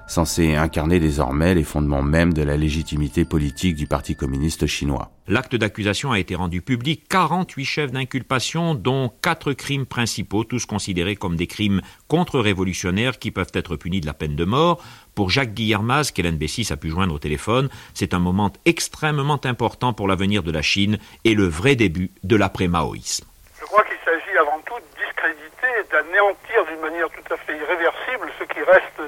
[0.08, 5.12] censé incarner désormais les fondements mêmes de la légitimité politique du Parti communiste chinois.
[5.28, 11.16] L'acte d'accusation a été rendu public, 48 chefs d'inculpation, dont quatre crimes principaux, tous considérés
[11.16, 14.84] comme des crimes contre-révolutionnaires qui peuvent être punis de la peine de mort.
[15.16, 19.94] Pour Jacques Guillermaz, qu'Hélène Bessis a pu joindre au téléphone, c'est un moment extrêmement important
[19.94, 23.26] pour l'avenir de la Chine et le vrai début de l'après-maoïsme.
[23.60, 27.58] Je crois qu'il s'agit avant tout de discréditer et d'anéantir d'une manière tout à fait
[27.58, 29.00] irréversible ce qui reste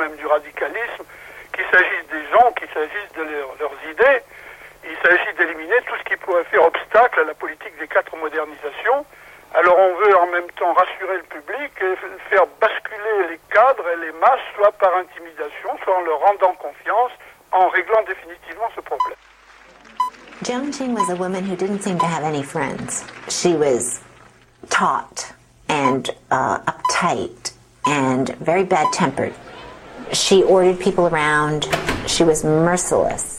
[0.00, 1.04] même du radicalisme,
[1.52, 3.22] qu'il s'agisse des gens, qu'il s'agisse de
[3.60, 4.20] leurs idées.
[4.84, 9.04] Il s'agit d'éliminer tout ce qui pourrait faire obstacle à la politique des quatre modernisations.
[9.52, 11.94] Alors on veut en même temps rassurer le public et
[12.30, 17.12] faire basculer les cadres et les masses, soit par intimidation, soit en leur rendant confiance,
[17.52, 19.18] en réglant définitivement ce problème.
[20.42, 23.04] Joan Ching was a woman who didn't seem to have any friends.
[23.28, 24.00] She was
[24.70, 25.32] taut
[25.68, 27.52] and uh, uptight
[27.84, 29.34] and very bad tempered.
[30.12, 31.68] She ordered people around.
[32.06, 33.38] She was merciless.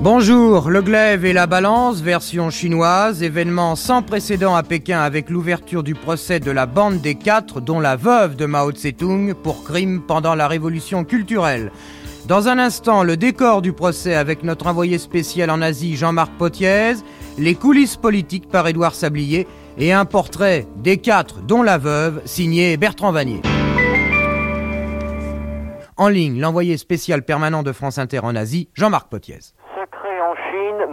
[0.00, 5.82] Bonjour, le glaive et la balance, version chinoise, événement sans précédent à Pékin avec l'ouverture
[5.82, 10.00] du procès de la bande des quatre, dont la veuve de Mao Tse-tung, pour crime
[10.06, 11.72] pendant la révolution culturelle.
[12.28, 16.92] Dans un instant, le décor du procès avec notre envoyé spécial en Asie, Jean-Marc Potiez,
[17.36, 22.76] les coulisses politiques par Édouard Sablier et un portrait des quatre, dont la veuve, signé
[22.76, 23.42] Bertrand Vanier.
[25.98, 29.38] En ligne, l'envoyé spécial permanent de France Inter en Asie, Jean-Marc Potiez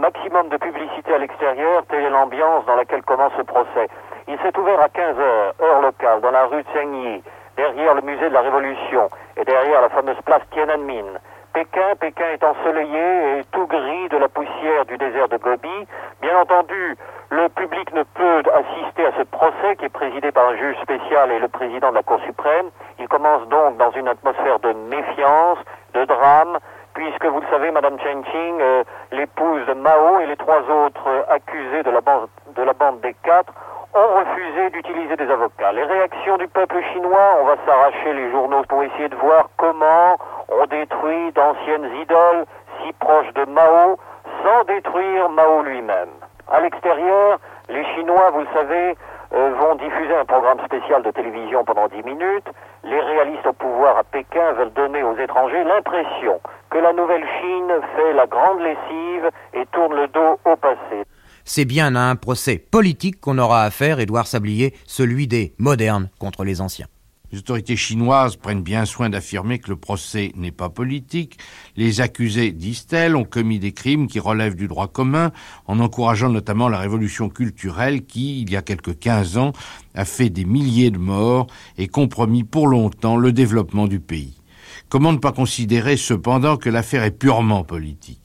[0.06, 3.88] maximum de publicité à l'extérieur, telle est l'ambiance dans laquelle commence ce procès.
[4.28, 7.24] Il s'est ouvert à 15 heures, heure locale, dans la rue Tsingyi,
[7.58, 11.20] derrière le musée de la Révolution et derrière la fameuse place Tiananmen.
[11.56, 15.88] Pékin, Pékin est ensoleillé et tout gris de la poussière du désert de Gobi.
[16.22, 16.98] Bien entendu,
[17.30, 21.32] le public ne peut assister à ce procès qui est présidé par un juge spécial
[21.32, 22.72] et le président de la Cour suprême.
[23.00, 25.60] Il commence donc dans une atmosphère de méfiance,
[25.94, 26.58] de drame,
[26.94, 31.08] puisque vous le savez, Madame Chen Qing, euh, l'épouse de Mao et les trois autres
[31.08, 33.54] euh, accusés de la, bande, de la bande des quatre
[33.96, 35.72] ont refusé d'utiliser des avocats.
[35.72, 40.18] Les réactions du peuple chinois, on va s'arracher les journaux pour essayer de voir comment
[40.50, 42.46] on détruit d'anciennes idoles
[42.82, 43.98] si proches de Mao
[44.44, 46.10] sans détruire Mao lui-même.
[46.52, 48.96] À l'extérieur, les Chinois, vous le savez,
[49.34, 52.48] euh, vont diffuser un programme spécial de télévision pendant 10 minutes.
[52.84, 57.72] Les réalistes au pouvoir à Pékin veulent donner aux étrangers l'impression que la nouvelle Chine
[57.96, 61.06] fait la grande lessive et tourne le dos au passé.
[61.48, 66.10] C'est bien à un procès politique qu'on aura à faire, Édouard Sablier, celui des modernes
[66.18, 66.88] contre les anciens.
[67.32, 71.38] Les autorités chinoises prennent bien soin d'affirmer que le procès n'est pas politique.
[71.76, 75.32] Les accusés, disent-elles, ont commis des crimes qui relèvent du droit commun,
[75.68, 79.54] en encourageant notamment la révolution culturelle qui, il y a quelques quinze ans,
[79.94, 81.46] a fait des milliers de morts
[81.78, 84.42] et compromis pour longtemps le développement du pays.
[84.90, 88.25] Comment ne pas considérer cependant que l'affaire est purement politique?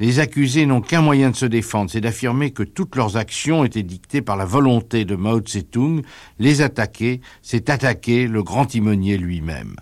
[0.00, 3.82] Les accusés n'ont qu'un moyen de se défendre, c'est d'affirmer que toutes leurs actions étaient
[3.82, 6.00] dictées par la volonté de Mao Tse-tung.
[6.38, 9.76] Les attaquer, c'est attaquer le grand timonier lui-même.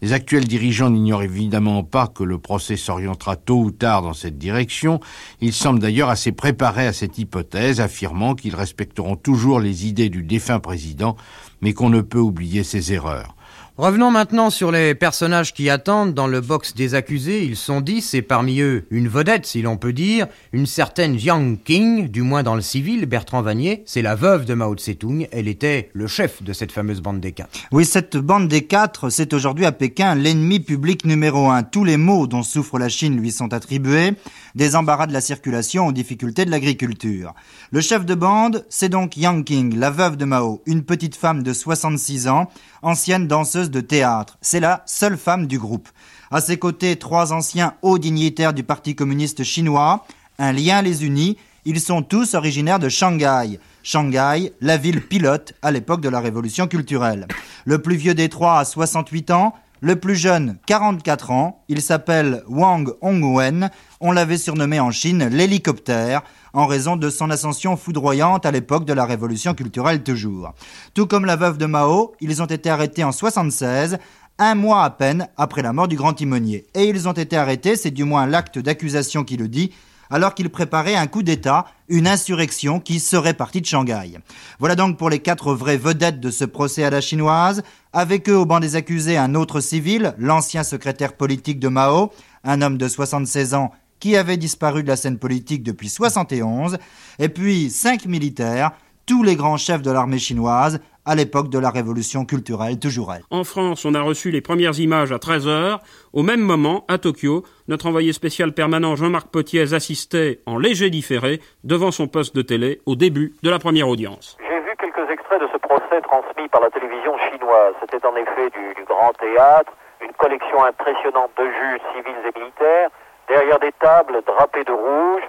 [0.00, 4.38] Les actuels dirigeants n'ignorent évidemment pas que le procès s'orientera tôt ou tard dans cette
[4.38, 5.00] direction.
[5.42, 10.22] Ils semblent d'ailleurs assez préparés à cette hypothèse, affirmant qu'ils respecteront toujours les idées du
[10.22, 11.14] défunt président,
[11.60, 13.34] mais qu'on ne peut oublier ses erreurs.
[13.78, 17.44] Revenons maintenant sur les personnages qui attendent dans le box des accusés.
[17.44, 21.56] Ils sont dix et parmi eux une vedette, si l'on peut dire, une certaine Jiang
[21.62, 23.84] Qing, du moins dans le civil, Bertrand Vanier.
[23.86, 25.28] C'est la veuve de Mao Tse-tung.
[25.30, 27.56] Elle était le chef de cette fameuse bande des quatre.
[27.70, 31.62] Oui, cette bande des quatre, c'est aujourd'hui à Pékin l'ennemi public numéro un.
[31.62, 34.14] Tous les maux dont souffre la Chine lui sont attribués,
[34.56, 37.32] des embarras de la circulation aux difficultés de l'agriculture.
[37.70, 41.44] Le chef de bande, c'est donc Yang Qing, la veuve de Mao, une petite femme
[41.44, 42.50] de 66 ans,
[42.82, 44.38] ancienne danseuse de théâtre.
[44.40, 45.88] C'est la seule femme du groupe.
[46.30, 50.06] À ses côtés, trois anciens hauts dignitaires du Parti communiste chinois.
[50.38, 51.38] Un lien les unit.
[51.64, 53.58] Ils sont tous originaires de Shanghai.
[53.82, 57.26] Shanghai, la ville pilote à l'époque de la révolution culturelle.
[57.64, 61.64] Le plus vieux des trois a 68 ans, le plus jeune 44 ans.
[61.68, 63.70] Il s'appelle Wang Hongwen.
[64.00, 68.92] On l'avait surnommé en Chine l'hélicoptère en raison de son ascension foudroyante à l'époque de
[68.92, 70.54] la révolution culturelle toujours.
[70.94, 73.98] Tout comme la veuve de Mao, ils ont été arrêtés en 76,
[74.38, 76.66] un mois à peine après la mort du grand timonier.
[76.74, 79.72] Et ils ont été arrêtés, c'est du moins l'acte d'accusation qui le dit,
[80.10, 84.18] alors qu'ils préparaient un coup d'État, une insurrection qui serait partie de Shanghai.
[84.58, 87.62] Voilà donc pour les quatre vraies vedettes de ce procès à la chinoise.
[87.92, 92.12] Avec eux au banc des accusés un autre civil, l'ancien secrétaire politique de Mao,
[92.44, 96.78] un homme de 76 ans qui avait disparu de la scène politique depuis 71,
[97.18, 98.72] et puis cinq militaires,
[99.06, 103.22] tous les grands chefs de l'armée chinoise, à l'époque de la révolution culturelle, toujours elle.
[103.30, 105.78] En France, on a reçu les premières images à 13h.
[106.12, 111.40] Au même moment, à Tokyo, notre envoyé spécial permanent Jean-Marc Potiez assistait en léger différé
[111.64, 114.38] devant son poste de télé au début de la première audience.
[114.40, 117.74] J'ai vu quelques extraits de ce procès transmis par la télévision chinoise.
[117.80, 122.88] C'était en effet du, grand théâtre, une collection impressionnante de juges civils et militaires,
[123.28, 125.22] derrière des tables drapées de rouge,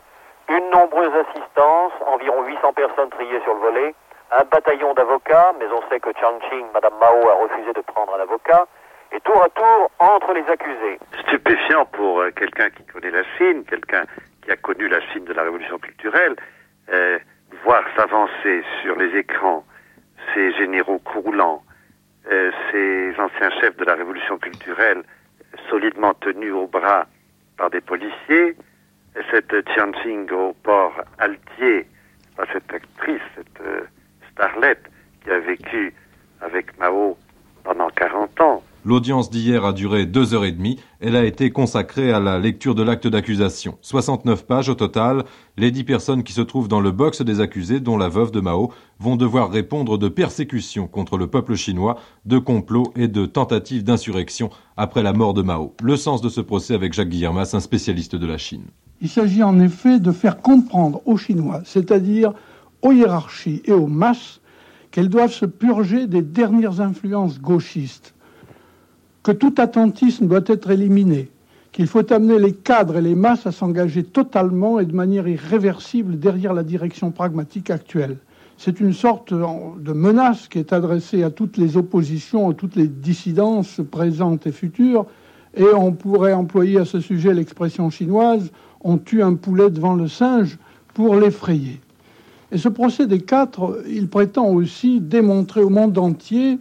[0.48, 3.96] une nombreuse assistance, environ 800 personnes triées sur le volet,
[4.32, 8.22] un bataillon d'avocats, mais on sait que Chang-Ching, Madame Mao, a refusé de prendre un
[8.22, 8.66] avocat,
[9.12, 11.00] et tour à tour entre les accusés.
[11.22, 14.04] Stupéfiant pour euh, quelqu'un qui connaît la Chine, quelqu'un
[14.42, 16.36] qui a connu la Chine de la révolution culturelle,
[16.92, 17.20] euh,
[17.64, 19.66] voir s'avancer sur les écrans
[20.34, 21.64] ces généraux croulants,
[22.32, 25.04] euh, ces anciens chefs de la révolution culturelle
[25.70, 27.08] solidement tenus au bras
[27.58, 28.56] par des policiers,
[29.32, 31.88] cette Tianjing au port altier,
[32.54, 33.62] cette actrice, cette
[34.32, 34.86] starlette
[35.24, 35.94] qui a vécu
[36.42, 37.18] avec Mao
[37.64, 38.64] pendant 40 ans.
[38.86, 40.80] L'audience d'hier a duré deux heures et demie.
[41.02, 43.78] Elle a été consacrée à la lecture de l'acte d'accusation.
[43.82, 45.26] 69 pages au total.
[45.58, 48.40] Les dix personnes qui se trouvent dans le box des accusés, dont la veuve de
[48.40, 53.84] Mao, vont devoir répondre de persécutions contre le peuple chinois, de complots et de tentatives
[53.84, 55.74] d'insurrection après la mort de Mao.
[55.84, 58.64] Le sens de ce procès avec Jacques Guillermas, un spécialiste de la Chine.
[59.02, 62.32] Il s'agit en effet de faire comprendre aux Chinois, c'est-à-dire
[62.82, 64.40] aux hiérarchies et aux masses,
[64.92, 68.16] qu'elles doivent se purger des dernières influences gauchistes
[69.24, 71.30] que tout attentisme doit être éliminé,
[71.72, 76.20] qu'il faut amener les cadres et les masses à s'engager totalement et de manière irréversible
[76.20, 78.18] derrière la direction pragmatique actuelle.
[78.58, 82.88] C'est une sorte de menace qui est adressée à toutes les oppositions, à toutes les
[82.88, 85.06] dissidences présentes et futures,
[85.56, 88.52] et on pourrait employer à ce sujet l'expression chinoise
[88.82, 90.58] on tue un poulet devant le singe
[90.94, 91.82] pour l'effrayer.
[92.52, 96.58] Et ce procès des quatre, il prétend aussi démontrer au monde entier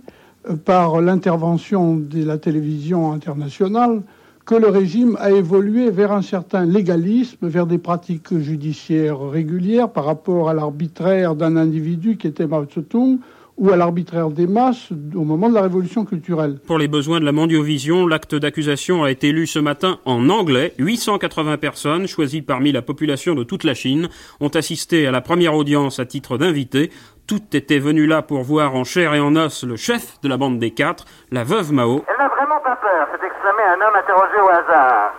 [0.64, 4.02] par l'intervention de la télévision internationale
[4.48, 10.06] que le régime a évolué vers un certain légalisme, vers des pratiques judiciaires régulières par
[10.06, 13.18] rapport à l'arbitraire d'un individu qui était Mao Tse-tung
[13.58, 16.60] ou à l'arbitraire des masses au moment de la révolution culturelle.
[16.66, 20.72] Pour les besoins de la mondiovision, l'acte d'accusation a été lu ce matin en anglais.
[20.78, 24.08] 880 personnes, choisies parmi la population de toute la Chine,
[24.40, 26.90] ont assisté à la première audience à titre d'invité.
[27.28, 30.38] Toutes étaient venues là pour voir en chair et en os le chef de la
[30.40, 32.00] bande des quatre, la veuve Mao.
[32.08, 35.12] Elle n'a vraiment pas peur, s'est exclamé un homme interrogé au hasard.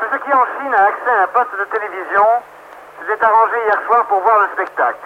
[0.00, 2.24] Tout ce qui en Chine a accès à un poste de télévision
[3.04, 5.04] s'est arrangé hier soir pour voir le spectacle.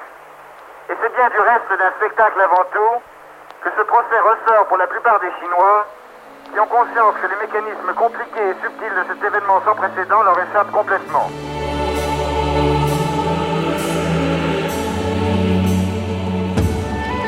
[0.88, 2.94] Et c'est bien du reste d'un spectacle avant tout
[3.66, 5.90] que ce procès ressort pour la plupart des Chinois
[6.54, 10.38] qui ont conscience que les mécanismes compliqués et subtils de cet événement sans précédent leur
[10.38, 11.26] échappent complètement.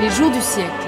[0.00, 0.79] Les jours du siècle.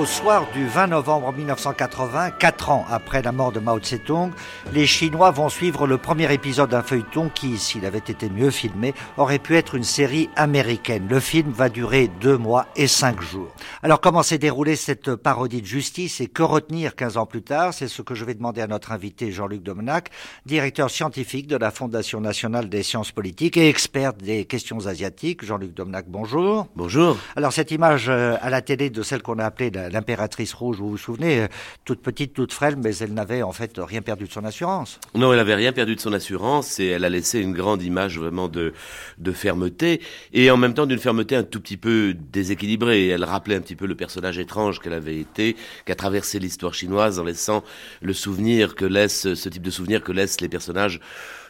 [0.00, 4.30] Au soir du 20 novembre 1980, quatre ans après la mort de Mao Tse-tung,
[4.72, 8.94] les Chinois vont suivre le premier épisode d'un feuilleton qui, s'il avait été mieux filmé,
[9.18, 11.06] aurait pu être une série américaine.
[11.06, 13.48] Le film va durer deux mois et cinq jours.
[13.82, 17.74] Alors comment s'est déroulée cette parodie de justice et que retenir 15 ans plus tard?
[17.74, 20.08] C'est ce que je vais demander à notre invité Jean-Luc Domenac,
[20.46, 25.44] directeur scientifique de la Fondation nationale des sciences politiques et expert des questions asiatiques.
[25.44, 26.68] Jean-Luc Domenac, bonjour.
[26.74, 27.18] Bonjour.
[27.36, 30.90] Alors cette image euh, à la télé de celle qu'on a appelée l'impératrice rouge, vous
[30.90, 31.48] vous souvenez, euh,
[31.84, 34.98] toute petite, toute frêle, mais elle n'avait en fait rien perdu de son assurance.
[35.14, 38.18] Non, elle n'avait rien perdu de son assurance et elle a laissé une grande image
[38.18, 38.72] vraiment de,
[39.18, 40.00] de fermeté
[40.32, 43.08] et en même temps d'une fermeté un tout petit peu déséquilibrée.
[43.08, 47.18] Elle rappelait un petit peu le personnage étrange qu'elle avait été, qu'a traversé l'histoire chinoise
[47.18, 47.62] en laissant
[48.02, 51.00] le souvenir que laisse, ce type de souvenir que laissent les personnages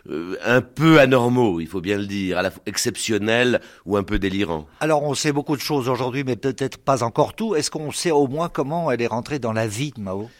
[0.08, 4.02] euh, un peu anormaux, il faut bien le dire, à la fois exceptionnels ou un
[4.02, 4.66] peu délirants.
[4.80, 7.54] Alors on sait beaucoup de choses aujourd'hui, mais peut-être pas encore tout.
[7.54, 10.30] Est-ce qu'on sait au moins comment elle est rentrée dans la vie de Mao?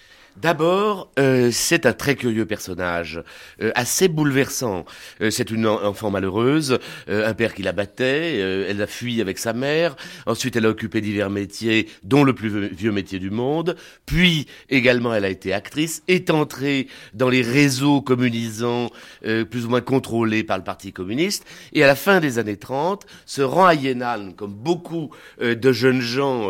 [0.41, 3.23] D'abord, euh, c'est un très curieux personnage,
[3.61, 4.87] euh, assez bouleversant.
[5.21, 6.79] Euh, c'est une enfant malheureuse,
[7.09, 11.01] un père qui la battait, elle a fui avec sa mère, ensuite elle a occupé
[11.01, 13.77] divers métiers, dont le plus vieux métier du monde,
[14.07, 18.91] puis également elle a été actrice, est entrée dans les réseaux communisants
[19.23, 23.07] plus ou moins contrôlés par le Parti communiste, et à la fin des années 30
[23.27, 25.11] se rend à Yan'an, comme beaucoup
[25.41, 26.49] de jeunes gens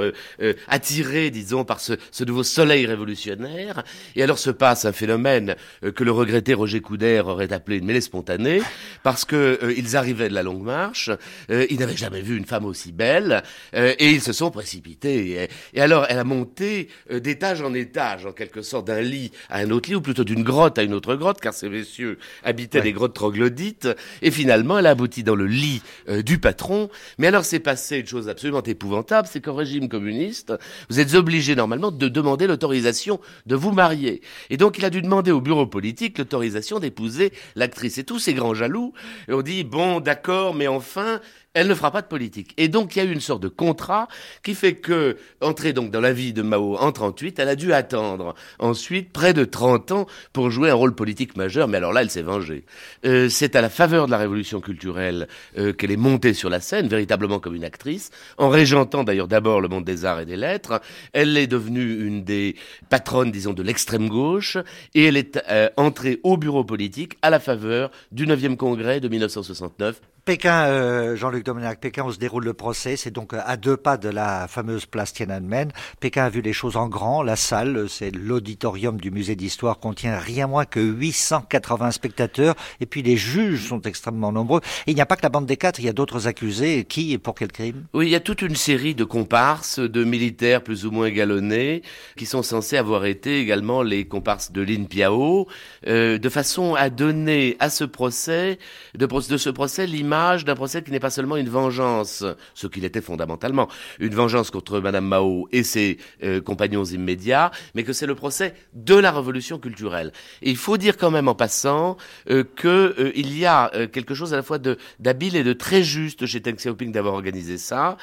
[0.68, 3.79] attirés, disons, par ce nouveau soleil révolutionnaire,
[4.16, 7.84] et alors se passe un phénomène euh, que le regretté Roger Coudert aurait appelé une
[7.84, 8.62] mêlée spontanée,
[9.02, 11.10] parce que euh, ils arrivaient de la longue marche,
[11.50, 13.42] euh, ils n'avaient jamais vu une femme aussi belle,
[13.74, 15.48] et ils se sont précipités.
[15.74, 19.70] Et, alors elle a monté d'étage en étage, en quelque sorte, d'un lit à un
[19.70, 22.92] autre lit, ou plutôt d'une grotte à une autre grotte, car ces messieurs habitaient des
[22.92, 23.88] grottes troglodytes,
[24.22, 25.82] et finalement elle a abouti dans le lit
[26.24, 26.90] du patron.
[27.18, 30.52] Mais alors c'est passé une chose absolument épouvantable, c'est qu'en régime communiste,
[30.88, 34.22] vous êtes obligé normalement de demander l'autorisation de vous marier.
[34.48, 37.98] Et donc il a dû demander au bureau politique l'autorisation d'épouser l'actrice.
[37.98, 38.92] Et tous ces grands jaloux
[39.28, 41.20] ont dit, bon d'accord, mais enfin,
[41.54, 42.52] elle ne fera pas de politique.
[42.56, 44.06] Et donc il y a eu une sorte de contrat
[44.44, 47.72] qui fait que, entrée donc dans la vie de Mao en 38, elle a dû
[47.72, 52.02] attendre ensuite près de 30 ans pour jouer un rôle politique majeur, mais alors là
[52.02, 52.64] elle s'est vengée.
[53.04, 55.26] Euh, c'est à la faveur de la révolution culturelle
[55.58, 59.60] euh, qu'elle est montée sur la scène, véritablement comme une actrice, en régentant d'ailleurs d'abord
[59.60, 60.80] le monde des arts et des lettres.
[61.12, 62.54] Elle est devenue une des
[62.90, 64.56] patronnes, disons, de l'extrême gauche,
[64.94, 69.08] et elle est euh, entrée au bureau politique à la faveur du 9e congrès de
[69.08, 73.76] 1969 Pékin, euh, Jean-Luc Domenac, Pékin où se déroule le procès, c'est donc à deux
[73.76, 75.72] pas de la fameuse place Tiananmen.
[75.98, 77.22] Pékin a vu les choses en grand.
[77.22, 82.54] La salle, c'est l'auditorium du musée d'histoire, contient rien moins que 880 spectateurs.
[82.80, 84.60] Et puis les juges sont extrêmement nombreux.
[84.86, 86.84] Et il n'y a pas que la bande des quatre, il y a d'autres accusés.
[86.84, 87.86] Qui et pour quel crime?
[87.94, 91.82] Oui, il y a toute une série de comparses, de militaires plus ou moins galonnés,
[92.16, 95.48] qui sont censés avoir été également les comparses de Lin Piao,
[95.86, 98.58] euh, de façon à donner à ce procès,
[98.94, 102.84] de, de ce procès, l'image d'un procès qui n'est pas seulement une vengeance, ce qu'il
[102.84, 108.06] était fondamentalement, une vengeance contre Madame Mao et ses euh, compagnons immédiats, mais que c'est
[108.06, 110.12] le procès de la révolution culturelle.
[110.42, 111.96] Et il faut dire quand même en passant
[112.28, 114.58] euh, que euh, y a euh, quelque chose à la fois
[114.98, 117.96] d'habile et de très juste chez Deng Xiaoping d'avoir organisé ça.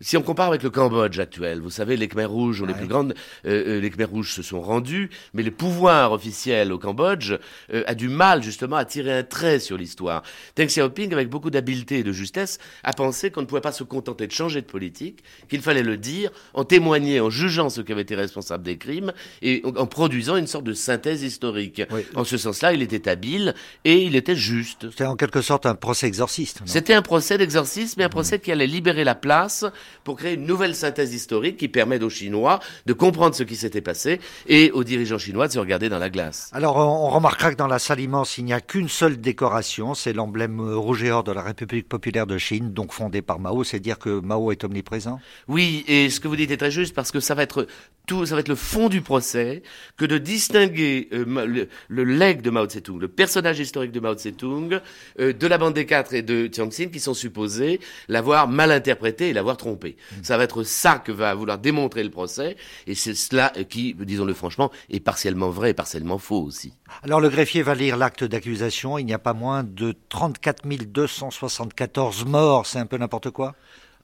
[0.00, 3.14] si on compare avec le Cambodge actuel, vous savez, les Khmers rouges, les plus grandes,
[3.44, 7.34] les Khmers rouges se sont rendus, mais le pouvoir officiel au Cambodge
[7.72, 10.22] a du mal justement à tirer un trait sur l'histoire.
[10.56, 13.84] Deng Xiaoping avec beaucoup d'habileté et de justesse, a pensé qu'on ne pouvait pas se
[13.84, 17.92] contenter de changer de politique, qu'il fallait le dire, en témoigner, en jugeant ceux qui
[17.92, 21.82] avaient été responsables des crimes et en produisant une sorte de synthèse historique.
[22.14, 24.90] En ce sens-là, il était habile et il était juste.
[24.90, 26.60] C'était en quelque sorte un procès exorciste.
[26.66, 29.64] C'était un procès d'exorcisme, mais un procès qui allait libérer la place
[30.04, 33.80] pour créer une nouvelle synthèse historique qui permet aux Chinois de comprendre ce qui s'était
[33.80, 36.50] passé et aux dirigeants chinois de se regarder dans la glace.
[36.52, 40.12] Alors, on remarquera que dans la salle immense, il n'y a qu'une seule décoration, c'est
[40.12, 43.98] l'emblème rouge Géant de la République populaire de Chine, donc fondée par Mao, c'est dire
[43.98, 45.20] que Mao est omniprésent?
[45.48, 47.66] Oui, et ce que vous dites est très juste parce que ça va être
[48.06, 49.62] tout, ça va être le fond du procès
[49.96, 54.80] que de distinguer euh, le, legs de Mao Tse-tung, le personnage historique de Mao Tse-tung,
[55.20, 58.72] euh, de la bande des quatre et de Chiang Xin qui sont supposés l'avoir mal
[58.72, 59.96] interprété et l'avoir trompé.
[60.10, 60.14] Mm.
[60.22, 64.34] Ça va être ça que va vouloir démontrer le procès et c'est cela qui, disons-le
[64.34, 66.72] franchement, est partiellement vrai et partiellement faux aussi.
[67.02, 68.98] Alors le greffier va lire l'acte d'accusation.
[68.98, 72.66] Il n'y a pas moins de 34 274 morts.
[72.66, 73.54] C'est un peu n'importe quoi?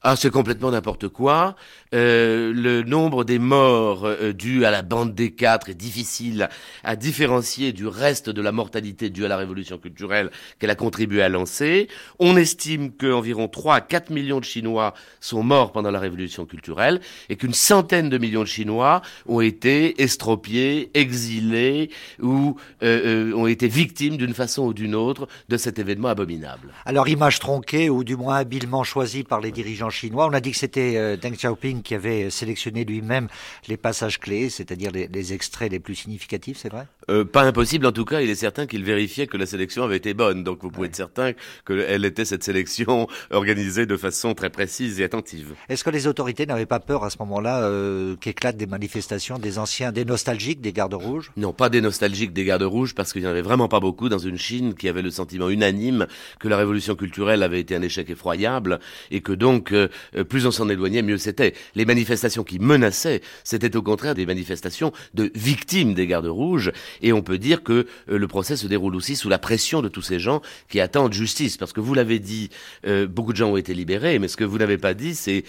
[0.04, 1.56] Ah, c'est complètement n'importe quoi.
[1.92, 6.48] Euh, le nombre des morts euh, dus à la bande des quatre est difficile
[6.84, 10.30] à différencier du reste de la mortalité due à la révolution culturelle
[10.60, 11.88] qu'elle a contribué à lancer.
[12.20, 17.00] On estime qu'environ 3 à 4 millions de Chinois sont morts pendant la révolution culturelle
[17.28, 21.90] et qu'une centaine de millions de Chinois ont été estropiés, exilés
[22.22, 26.72] ou euh, ont été victimes d'une façon ou d'une autre de cet événement abominable.
[26.84, 30.26] Alors, image tronquée ou du moins habilement choisie par les dirigeants chinois.
[30.26, 33.28] On a dit que c'était euh, Deng Xiaoping qui avait sélectionné lui-même
[33.68, 36.86] les passages clés, c'est-à-dire les, extraits les plus significatifs, c'est vrai?
[37.10, 39.96] Euh, Pas impossible, en tout cas, il est certain qu'il vérifiait que la sélection avait
[39.96, 40.44] été bonne.
[40.44, 41.32] Donc vous pouvez être certain
[41.66, 45.54] qu'elle était cette sélection organisée de façon très précise et attentive.
[45.68, 49.58] Est-ce que les autorités n'avaient pas peur à ce moment-là euh, qu'éclatent des manifestations des
[49.58, 51.32] anciens, des nostalgiques, des gardes rouges?
[51.36, 54.08] Non, pas des nostalgiques, des gardes rouges, parce qu'il n'y en avait vraiment pas beaucoup
[54.08, 56.06] dans une Chine qui avait le sentiment unanime
[56.38, 58.80] que la révolution culturelle avait été un échec effroyable
[59.10, 59.72] et que donc
[60.16, 61.54] euh, plus on s'en éloignait, mieux c'était.
[61.74, 66.72] Les manifestations qui menaçaient, c'était au contraire des manifestations de victimes des gardes rouges,
[67.02, 69.88] et on peut dire que euh, le procès se déroule aussi sous la pression de
[69.88, 72.50] tous ces gens qui attendent justice, parce que vous l'avez dit,
[72.86, 75.44] euh, beaucoup de gens ont été libérés, mais ce que vous n'avez pas dit, c'est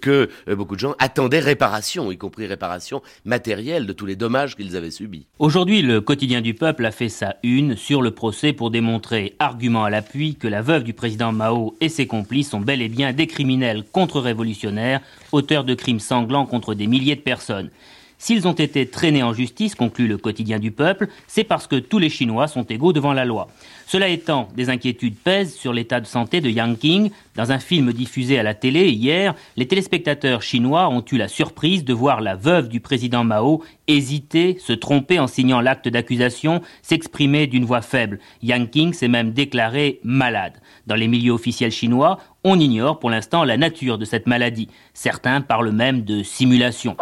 [0.00, 4.76] que beaucoup de gens attendaient réparation, y compris réparation matérielle de tous les dommages qu'ils
[4.76, 5.26] avaient subis.
[5.38, 9.84] Aujourd'hui, le quotidien du peuple a fait sa une sur le procès pour démontrer, argument
[9.84, 13.12] à l'appui, que la veuve du président Mao et ses complices sont bel et bien
[13.12, 15.00] des criminels contre-révolutionnaires,
[15.32, 17.70] auteurs de crimes sanglants contre des milliers de personnes.
[18.18, 21.98] S'ils ont été traînés en justice, conclut le quotidien du peuple, c'est parce que tous
[21.98, 23.48] les Chinois sont égaux devant la loi.
[23.86, 27.10] Cela étant, des inquiétudes pèsent sur l'état de santé de Yang Qing.
[27.36, 31.84] Dans un film diffusé à la télé hier, les téléspectateurs chinois ont eu la surprise
[31.84, 37.46] de voir la veuve du président Mao hésiter, se tromper en signant l'acte d'accusation, s'exprimer
[37.46, 38.18] d'une voix faible.
[38.42, 40.54] Yang Qing s'est même déclaré malade.
[40.86, 44.68] Dans les milieux officiels chinois, on ignore pour l'instant la nature de cette maladie.
[44.94, 46.96] Certains parlent même de simulation.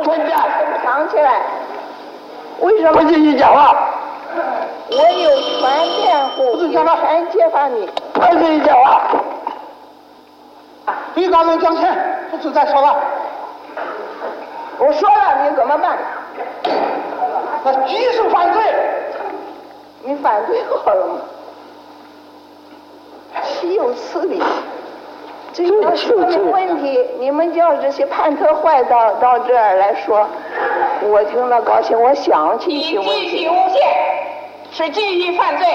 [0.95, 1.43] 藏起来。
[2.61, 3.75] 为什么不进去讲话？
[4.91, 5.61] 我有权
[5.97, 7.91] 辩护，不是什么还揭发你？
[8.13, 9.03] 不进你讲话。
[11.13, 12.97] 被告人讲钱，不准再说了。
[14.79, 15.99] 我说了，你怎么办？
[17.65, 18.63] 那举手反对。
[20.05, 21.15] 你反对好了吗？
[23.43, 24.41] 岂有此理！
[25.55, 25.71] 这个
[26.51, 30.27] 问题，你们叫这些叛徒坏到到这儿来说。
[31.03, 33.31] 我听了高兴，我想起一些问题。
[33.31, 33.81] 继续诬陷，
[34.73, 35.67] 是继续犯罪。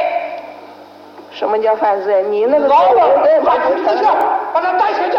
[1.31, 2.23] 什么叫犯罪？
[2.23, 4.13] 你那个老老的把他撤下，
[4.53, 5.17] 把他带出去。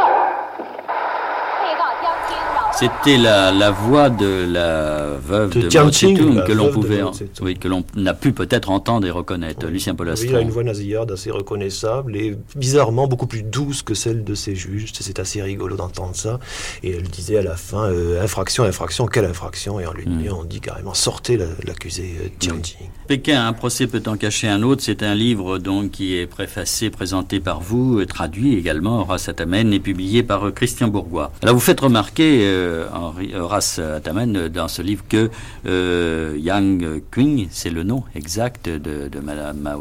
[2.81, 7.03] C'était la, la, voix de la veuve de, de Mao Tse-tung que l'on pouvait,
[7.43, 9.67] oui, que l'on a pu peut-être entendre et reconnaître.
[9.67, 9.73] Oui.
[9.73, 10.29] Lucien Polastron.
[10.29, 14.25] Oui, il a une voix nasillarde assez reconnaissable et bizarrement beaucoup plus douce que celle
[14.25, 14.93] de ses juges.
[14.99, 16.39] C'est assez rigolo d'entendre ça.
[16.83, 19.79] Et elle disait à la fin euh, infraction, infraction, quelle infraction?
[19.79, 20.33] Et en lui mm.
[20.33, 22.77] on dit carrément sortez l'accusé la, euh, Tianjin.
[22.81, 22.87] Oui.
[23.09, 24.83] Pékin, un procès peut en cacher un autre.
[24.83, 29.81] C'est un livre donc qui est préfacé, présenté par vous, traduit également, Horace Atamen, et
[29.81, 31.31] publié par euh, Christian Bourgois.
[31.43, 35.31] Alors vous faites remarquer, euh, Henri, Horace Atamen, dans ce livre que
[35.67, 39.81] euh, Yang Qing, c'est le nom exact de, de Madame Mao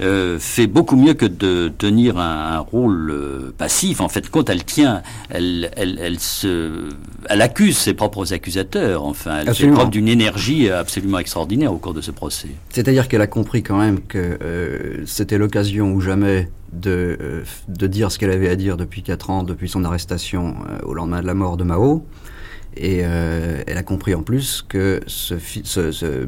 [0.00, 4.00] euh, fait beaucoup mieux que de tenir un, un rôle euh, passif.
[4.00, 6.88] En fait, quand elle tient, elle, elle, elle, se,
[7.28, 9.04] elle accuse ses propres accusateurs.
[9.04, 9.76] Enfin, elle absolument.
[9.76, 12.48] fait preuve d'une énergie absolument extraordinaire au cours de ce procès.
[12.70, 16.48] C'est-à-dire qu'elle a compris quand même que euh, c'était l'occasion ou jamais
[16.80, 20.54] de, euh, de dire ce qu'elle avait à dire depuis 4 ans, depuis son arrestation
[20.68, 22.06] euh, au lendemain de la mort de Mao.
[22.78, 26.26] Et euh, elle a compris en plus que ce, ce, ce,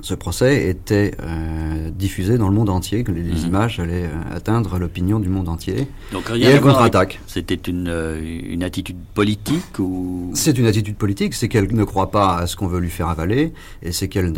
[0.00, 3.46] ce procès était euh, diffusé dans le monde entier, que les mmh.
[3.46, 5.86] images allaient atteindre l'opinion du monde entier.
[6.12, 7.20] Donc rien et elle contre-attaque.
[7.26, 7.92] C'était une,
[8.24, 10.30] une attitude politique ou?
[10.32, 13.08] C'est une attitude politique, c'est qu'elle ne croit pas à ce qu'on veut lui faire
[13.08, 14.32] avaler, et c'est qu'elle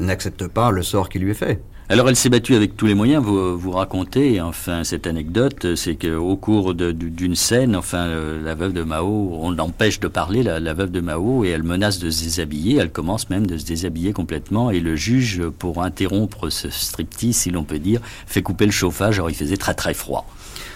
[0.00, 1.60] n'accepte pas le sort qui lui est fait.
[1.92, 3.22] Alors elle s'est battue avec tous les moyens.
[3.22, 8.08] Vous, vous racontez, enfin, cette anecdote, c'est qu'au cours d'une scène, enfin,
[8.42, 11.64] la veuve de Mao, on l'empêche de parler, la, la, veuve de Mao, et elle
[11.64, 12.78] menace de se déshabiller.
[12.78, 17.50] Elle commence même de se déshabiller complètement, et le juge, pour interrompre ce striptease, si
[17.50, 19.16] l'on peut dire, fait couper le chauffage.
[19.16, 20.26] Alors il faisait très très froid.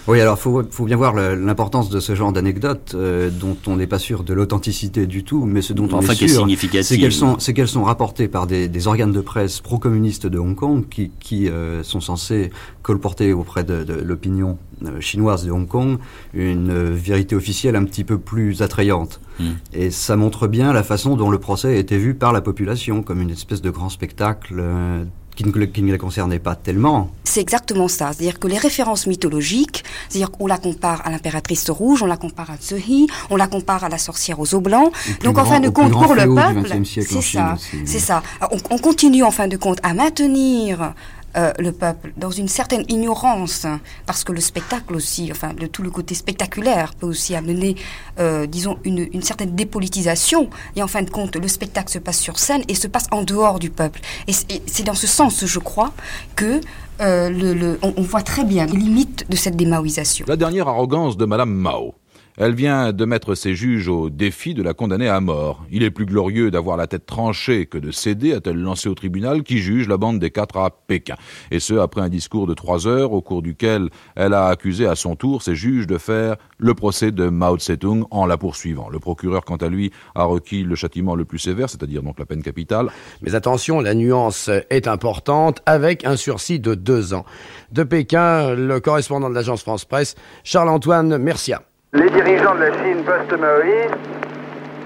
[0.08, 3.88] Oui, alors faut, faut bien voir l'importance de ce genre d'anecdotes euh, dont on n'est
[3.88, 6.46] pas sûr de l'authenticité du tout, mais ce dont on est sûr,
[6.82, 10.54] c'est qu'elles sont, qu'elles sont rapportées par des, des, organes de presse pro-communistes de Hong
[10.54, 12.50] Kong qui, qui euh, sont censés
[12.82, 15.96] colporter auprès de, de l'opinion euh, chinoise de Hong Kong
[16.34, 19.20] une euh, vérité officielle un petit peu plus attrayante.
[19.40, 19.44] Mm.
[19.72, 23.02] Et ça montre bien la façon dont le procès a été vu par la population
[23.02, 25.02] comme une espèce de grand spectacle euh,
[25.36, 27.10] qui ne, qui ne les concernait pas tellement.
[27.24, 28.12] C'est exactement ça.
[28.12, 32.50] C'est-à-dire que les références mythologiques, c'est-à-dire qu'on la compare à l'impératrice rouge, on la compare
[32.50, 34.90] à Tsehi, on la compare à la sorcière aux os blancs.
[35.22, 38.22] Donc en fin de compte, pour le peuple, c'est ça, c'est ça.
[38.50, 40.94] On, on continue en fin de compte à maintenir
[41.36, 43.66] euh, le peuple dans une certaine ignorance,
[44.06, 47.76] parce que le spectacle aussi, enfin, de tout le côté spectaculaire peut aussi amener,
[48.18, 50.48] euh, disons, une, une, certaine dépolitisation.
[50.76, 53.22] Et en fin de compte, le spectacle se passe sur scène et se passe en
[53.22, 54.00] dehors du peuple.
[54.28, 55.92] Et c'est dans ce sens, je crois,
[56.36, 56.60] que
[57.00, 60.24] euh, le, on, voit très bien les limites de cette démaoisation.
[60.28, 61.94] La dernière arrogance de Madame Mao.
[62.38, 65.64] Elle vient de mettre ses juges au défi de la condamner à mort.
[65.70, 69.42] Il est plus glorieux d'avoir la tête tranchée que de céder, a-t-elle lancé au tribunal
[69.42, 71.14] qui juge la bande des quatre à Pékin.
[71.50, 74.96] Et ce, après un discours de trois heures au cours duquel elle a accusé à
[74.96, 78.90] son tour ses juges de faire le procès de Mao Tse-tung en la poursuivant.
[78.90, 82.26] Le procureur, quant à lui, a requis le châtiment le plus sévère, c'est-à-dire donc la
[82.26, 82.90] peine capitale.
[83.22, 87.24] Mais attention, la nuance est importante, avec un sursis de deux ans.
[87.72, 91.62] De Pékin, le correspondant de l'agence France-Presse, Charles-Antoine Mercia.
[91.92, 93.94] Les dirigeants de la Chine post-maoïste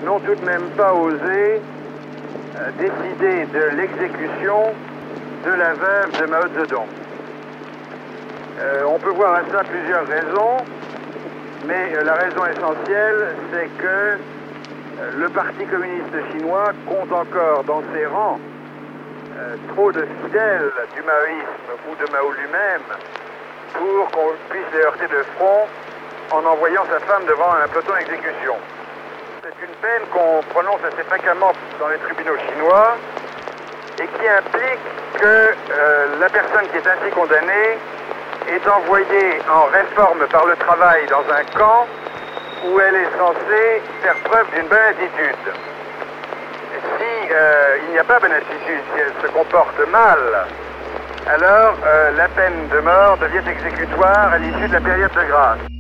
[0.05, 1.17] n'ont tout de même pas osé
[1.57, 4.75] euh, décider de l'exécution
[5.47, 6.87] de la veuve de Mao Zedong.
[8.61, 10.59] Euh, on peut voir à ça plusieurs raisons,
[11.67, 14.19] mais euh, la raison essentielle, c'est que
[15.19, 18.39] le Parti communiste chinois compte encore dans ses rangs
[19.75, 22.83] trop de fidèles du maoïsme ou de Mao lui-même
[23.73, 25.67] pour qu'on puisse les heurter de front
[26.31, 28.55] en envoyant sa femme devant un peloton d'exécution.
[29.43, 32.97] C'est une peine qu'on prononce assez fréquemment dans les tribunaux chinois
[33.99, 34.81] et qui implique
[35.19, 37.79] que euh, la personne qui est ainsi condamnée
[38.49, 41.87] est envoyée en réforme par le travail dans un camp
[42.67, 45.37] où elle est censée faire preuve d'une bonne attitude.
[46.99, 50.47] Si euh, il n'y a pas bonne attitude, si elle se comporte mal,
[51.27, 55.80] alors euh, la peine de mort devient exécutoire à l'issue de la période de grâce.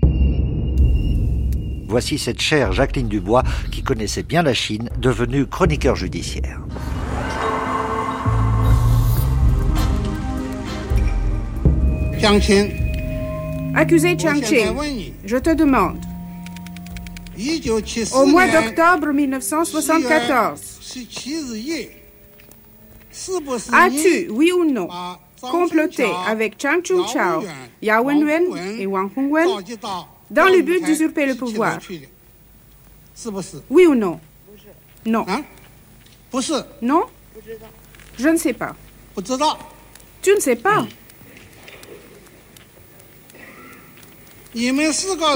[1.91, 6.61] Voici cette chère Jacqueline Dubois qui connaissait bien la Chine, devenue chroniqueur judiciaire.
[13.75, 15.99] Accusé Chang Ching, je te demande,
[18.15, 20.61] au mois d'octobre 1974,
[23.73, 24.89] as-tu, oui ou non,
[25.41, 27.43] comploté avec Chang Chung Chao,
[27.83, 28.45] Yao Wenwen
[28.79, 29.49] et Wang Hongwen?
[30.31, 31.79] Dans le but d'usurper le pouvoir.
[33.69, 34.21] Oui ou non?
[35.05, 35.27] Non.
[36.83, 37.05] Non?
[38.19, 38.77] Je ne sais pas.
[40.23, 40.87] Tu ne sais pas?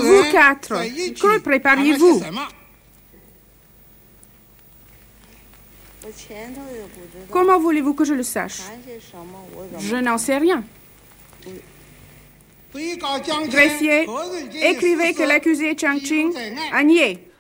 [0.03, 0.75] Vous quatre,
[1.15, 2.23] que prépariez-vous
[7.31, 8.61] Comment voulez-vous que je le sache?
[9.79, 10.63] Je n'en sais rien.
[13.49, 14.07] Greffier,
[14.63, 16.33] écrivez que l'accusé Chang Ching
[16.73, 17.34] a nié.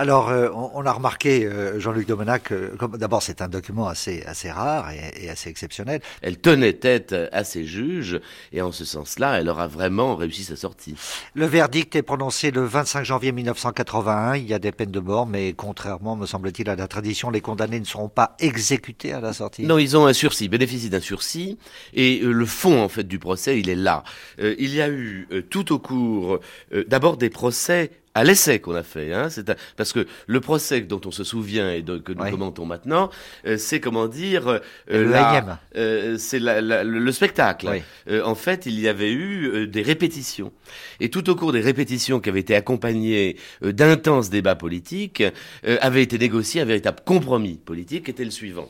[0.00, 4.22] Alors, euh, on, on, a remarqué, euh, Jean-Luc Domenac, euh, d'abord c'est un document assez,
[4.24, 6.00] assez rare et, et, assez exceptionnel.
[6.22, 8.18] Elle tenait tête à ses juges
[8.54, 10.94] et en ce sens-là, elle aura vraiment réussi sa sortie.
[11.34, 14.36] Le verdict est prononcé le 25 janvier 1981.
[14.36, 17.42] Il y a des peines de mort, mais contrairement, me semble-t-il, à la tradition, les
[17.42, 19.66] condamnés ne seront pas exécutés à la sortie.
[19.66, 21.58] Non, ils ont un sursis, bénéficient d'un sursis
[21.92, 24.04] et le fond en fait du procès, il est là.
[24.38, 26.40] il y a eu tout au cours,
[26.88, 27.90] d'abord des procès
[28.20, 31.72] à l'essai qu'on a fait, hein, c'est parce que le procès dont on se souvient
[31.72, 33.08] et de, que nous commentons maintenant,
[33.46, 34.58] euh, c'est comment dire, euh,
[34.90, 37.80] euh, c'est le spectacle.
[38.22, 40.52] En fait, il y avait eu des répétitions,
[41.00, 45.22] et tout au cours des répétitions qui avaient été accompagnées d'intenses débats politiques,
[45.64, 48.68] avait été négocié un véritable compromis politique, qui était le suivant.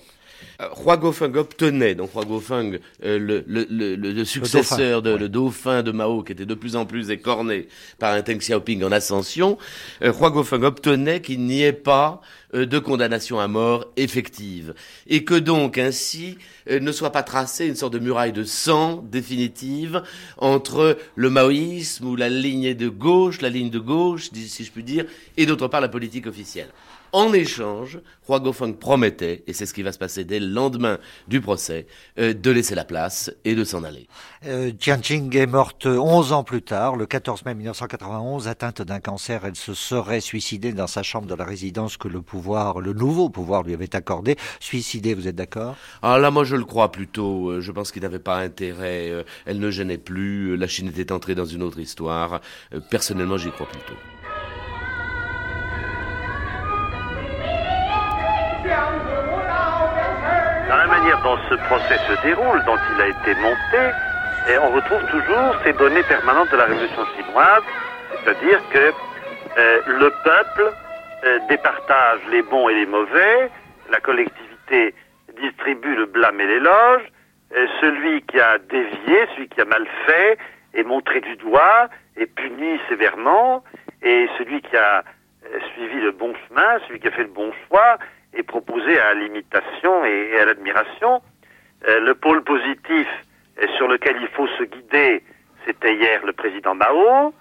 [0.85, 5.13] Hua Gofeng obtenait, donc Hua Gofeng, euh, le, le, le, le, successeur, le dauphin, de,
[5.13, 5.19] ouais.
[5.19, 7.69] le dauphin de Mao, qui était de plus en plus écorné
[7.99, 9.59] par un Deng Xiaoping en ascension,
[10.03, 12.21] euh, Hua Gofeng obtenait qu'il n'y ait pas
[12.55, 14.75] euh, de condamnation à mort effective,
[15.07, 16.37] et que donc ainsi
[16.69, 20.03] euh, ne soit pas tracée une sorte de muraille de sang définitive
[20.37, 24.83] entre le maoïsme ou la ligne de gauche, la ligne de gauche, si je puis
[24.83, 25.05] dire,
[25.37, 26.71] et d'autre part la politique officielle.
[27.13, 27.99] En échange,
[28.29, 31.87] Hua Gofeng promettait, et c'est ce qui va se passer dès le lendemain du procès,
[32.19, 34.07] euh, de laisser la place et de s'en aller.
[34.47, 39.45] Euh, Tianjing est morte 11 ans plus tard, le 14 mai 1991, atteinte d'un cancer.
[39.45, 43.29] Elle se serait suicidée dans sa chambre de la résidence que le pouvoir, le nouveau
[43.29, 44.37] pouvoir lui avait accordé.
[44.61, 45.77] Suicidée, vous êtes d'accord?
[46.03, 47.51] Ah là, moi je le crois plutôt.
[47.51, 49.11] Euh, je pense qu'il n'avait pas intérêt.
[49.11, 50.57] Euh, elle ne gênait plus.
[50.57, 52.41] La Chine était entrée dans une autre histoire.
[52.89, 53.95] Personnellement, j'y crois plutôt.
[61.23, 63.95] Dont ce procès se déroule, dont il a été monté,
[64.49, 67.63] et on retrouve toujours ces données permanentes de la révolution chinoise,
[68.13, 68.93] c'est-à-dire que
[69.59, 70.73] euh, le peuple
[71.25, 73.51] euh, départage les bons et les mauvais,
[73.91, 74.95] la collectivité
[75.41, 77.03] distribue le blâme et l'éloge,
[77.55, 80.39] euh, celui qui a dévié, celui qui a mal fait,
[80.75, 83.63] est montré du doigt, est puni sévèrement,
[84.03, 85.05] et celui qui a
[85.75, 87.99] suivi le bon chemin, celui qui a fait le bon choix,
[88.35, 91.23] est proposé à l'imitation et, à l'admiration.
[91.87, 93.09] le pôle positif
[93.77, 95.23] sur lequel il faut se guider,
[95.67, 97.35] c'était hier le président Mao.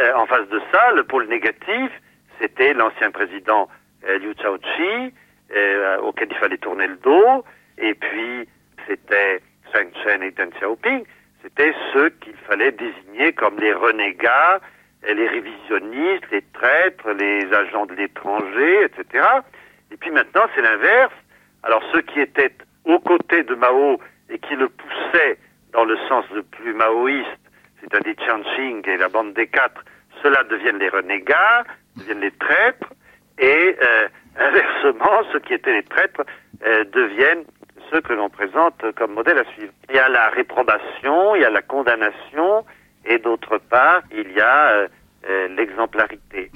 [0.00, 1.90] Euh, en face de ça, le pôle négatif,
[2.40, 3.68] c'était l'ancien président
[4.08, 5.12] euh, Liu Shaoqi,
[5.54, 7.44] euh, auquel il fallait tourner le dos.
[7.76, 8.48] Et puis,
[8.86, 11.04] c'était Sun Chen et Deng Xiaoping.
[11.42, 14.60] C'était ceux qu'il fallait désigner comme les renégats,
[15.06, 19.24] les révisionnistes, les traîtres, les agents de l'étranger, etc.
[19.92, 21.12] Et puis maintenant, c'est l'inverse.
[21.62, 25.38] Alors ceux qui étaient aux côtés de Mao et qui le poussaient
[25.72, 27.28] dans le sens le plus maoïste,
[27.80, 29.84] c'est-à-dire Changqing et la bande des quatre,
[30.22, 31.64] ceux-là deviennent les renégats,
[31.96, 32.92] deviennent les traîtres,
[33.38, 36.22] et euh, inversement, ceux qui étaient les traîtres
[36.64, 37.44] euh, deviennent
[37.90, 39.72] ceux que l'on présente comme modèle à suivre.
[39.88, 42.64] Il y a la réprobation, il y a la condamnation,
[43.04, 44.88] et d'autre part, il y a
[45.28, 46.50] euh, l'exemplarité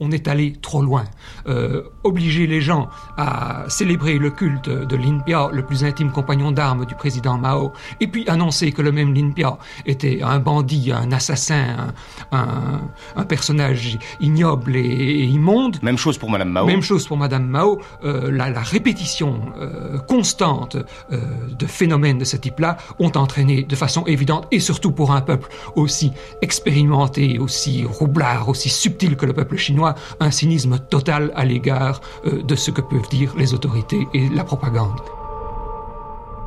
[0.00, 1.04] on est allé trop loin.
[1.48, 6.86] Euh, obliger les gens à célébrer le culte de Linpia, le plus intime compagnon d'armes
[6.86, 11.92] du président Mao, et puis annoncer que le même Linpia était un bandit, un assassin,
[12.32, 15.82] un, personnage ignoble et, immonde.
[15.82, 16.66] Même chose pour Madame Mao.
[16.66, 17.80] Même chose pour Madame Mao.
[18.04, 20.76] Euh, la, répétition euh, constante
[21.10, 25.48] de phénomènes de ce type-là ont entraîné de façon évidente, et surtout pour un peuple
[25.74, 29.85] aussi expérimenté, aussi roublard, aussi subtil que le peuple chinois,
[30.20, 34.44] un cynisme total à l'égard euh, de ce que peuvent dire les autorités et la
[34.44, 35.00] propagande.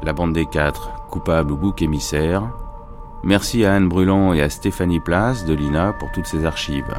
[0.03, 2.43] La bande des quatre, coupable ou bouc émissaire.
[3.23, 6.95] Merci à Anne Brulon et à Stéphanie Place de l'INA pour toutes ces archives.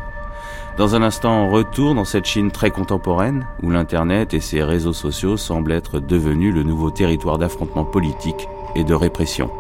[0.76, 4.93] Dans un instant, on retourne dans cette Chine très contemporaine où l'Internet et ses réseaux
[4.93, 9.51] sociaux semblent être devenus le nouveau territoire d'affrontement politique et de répression.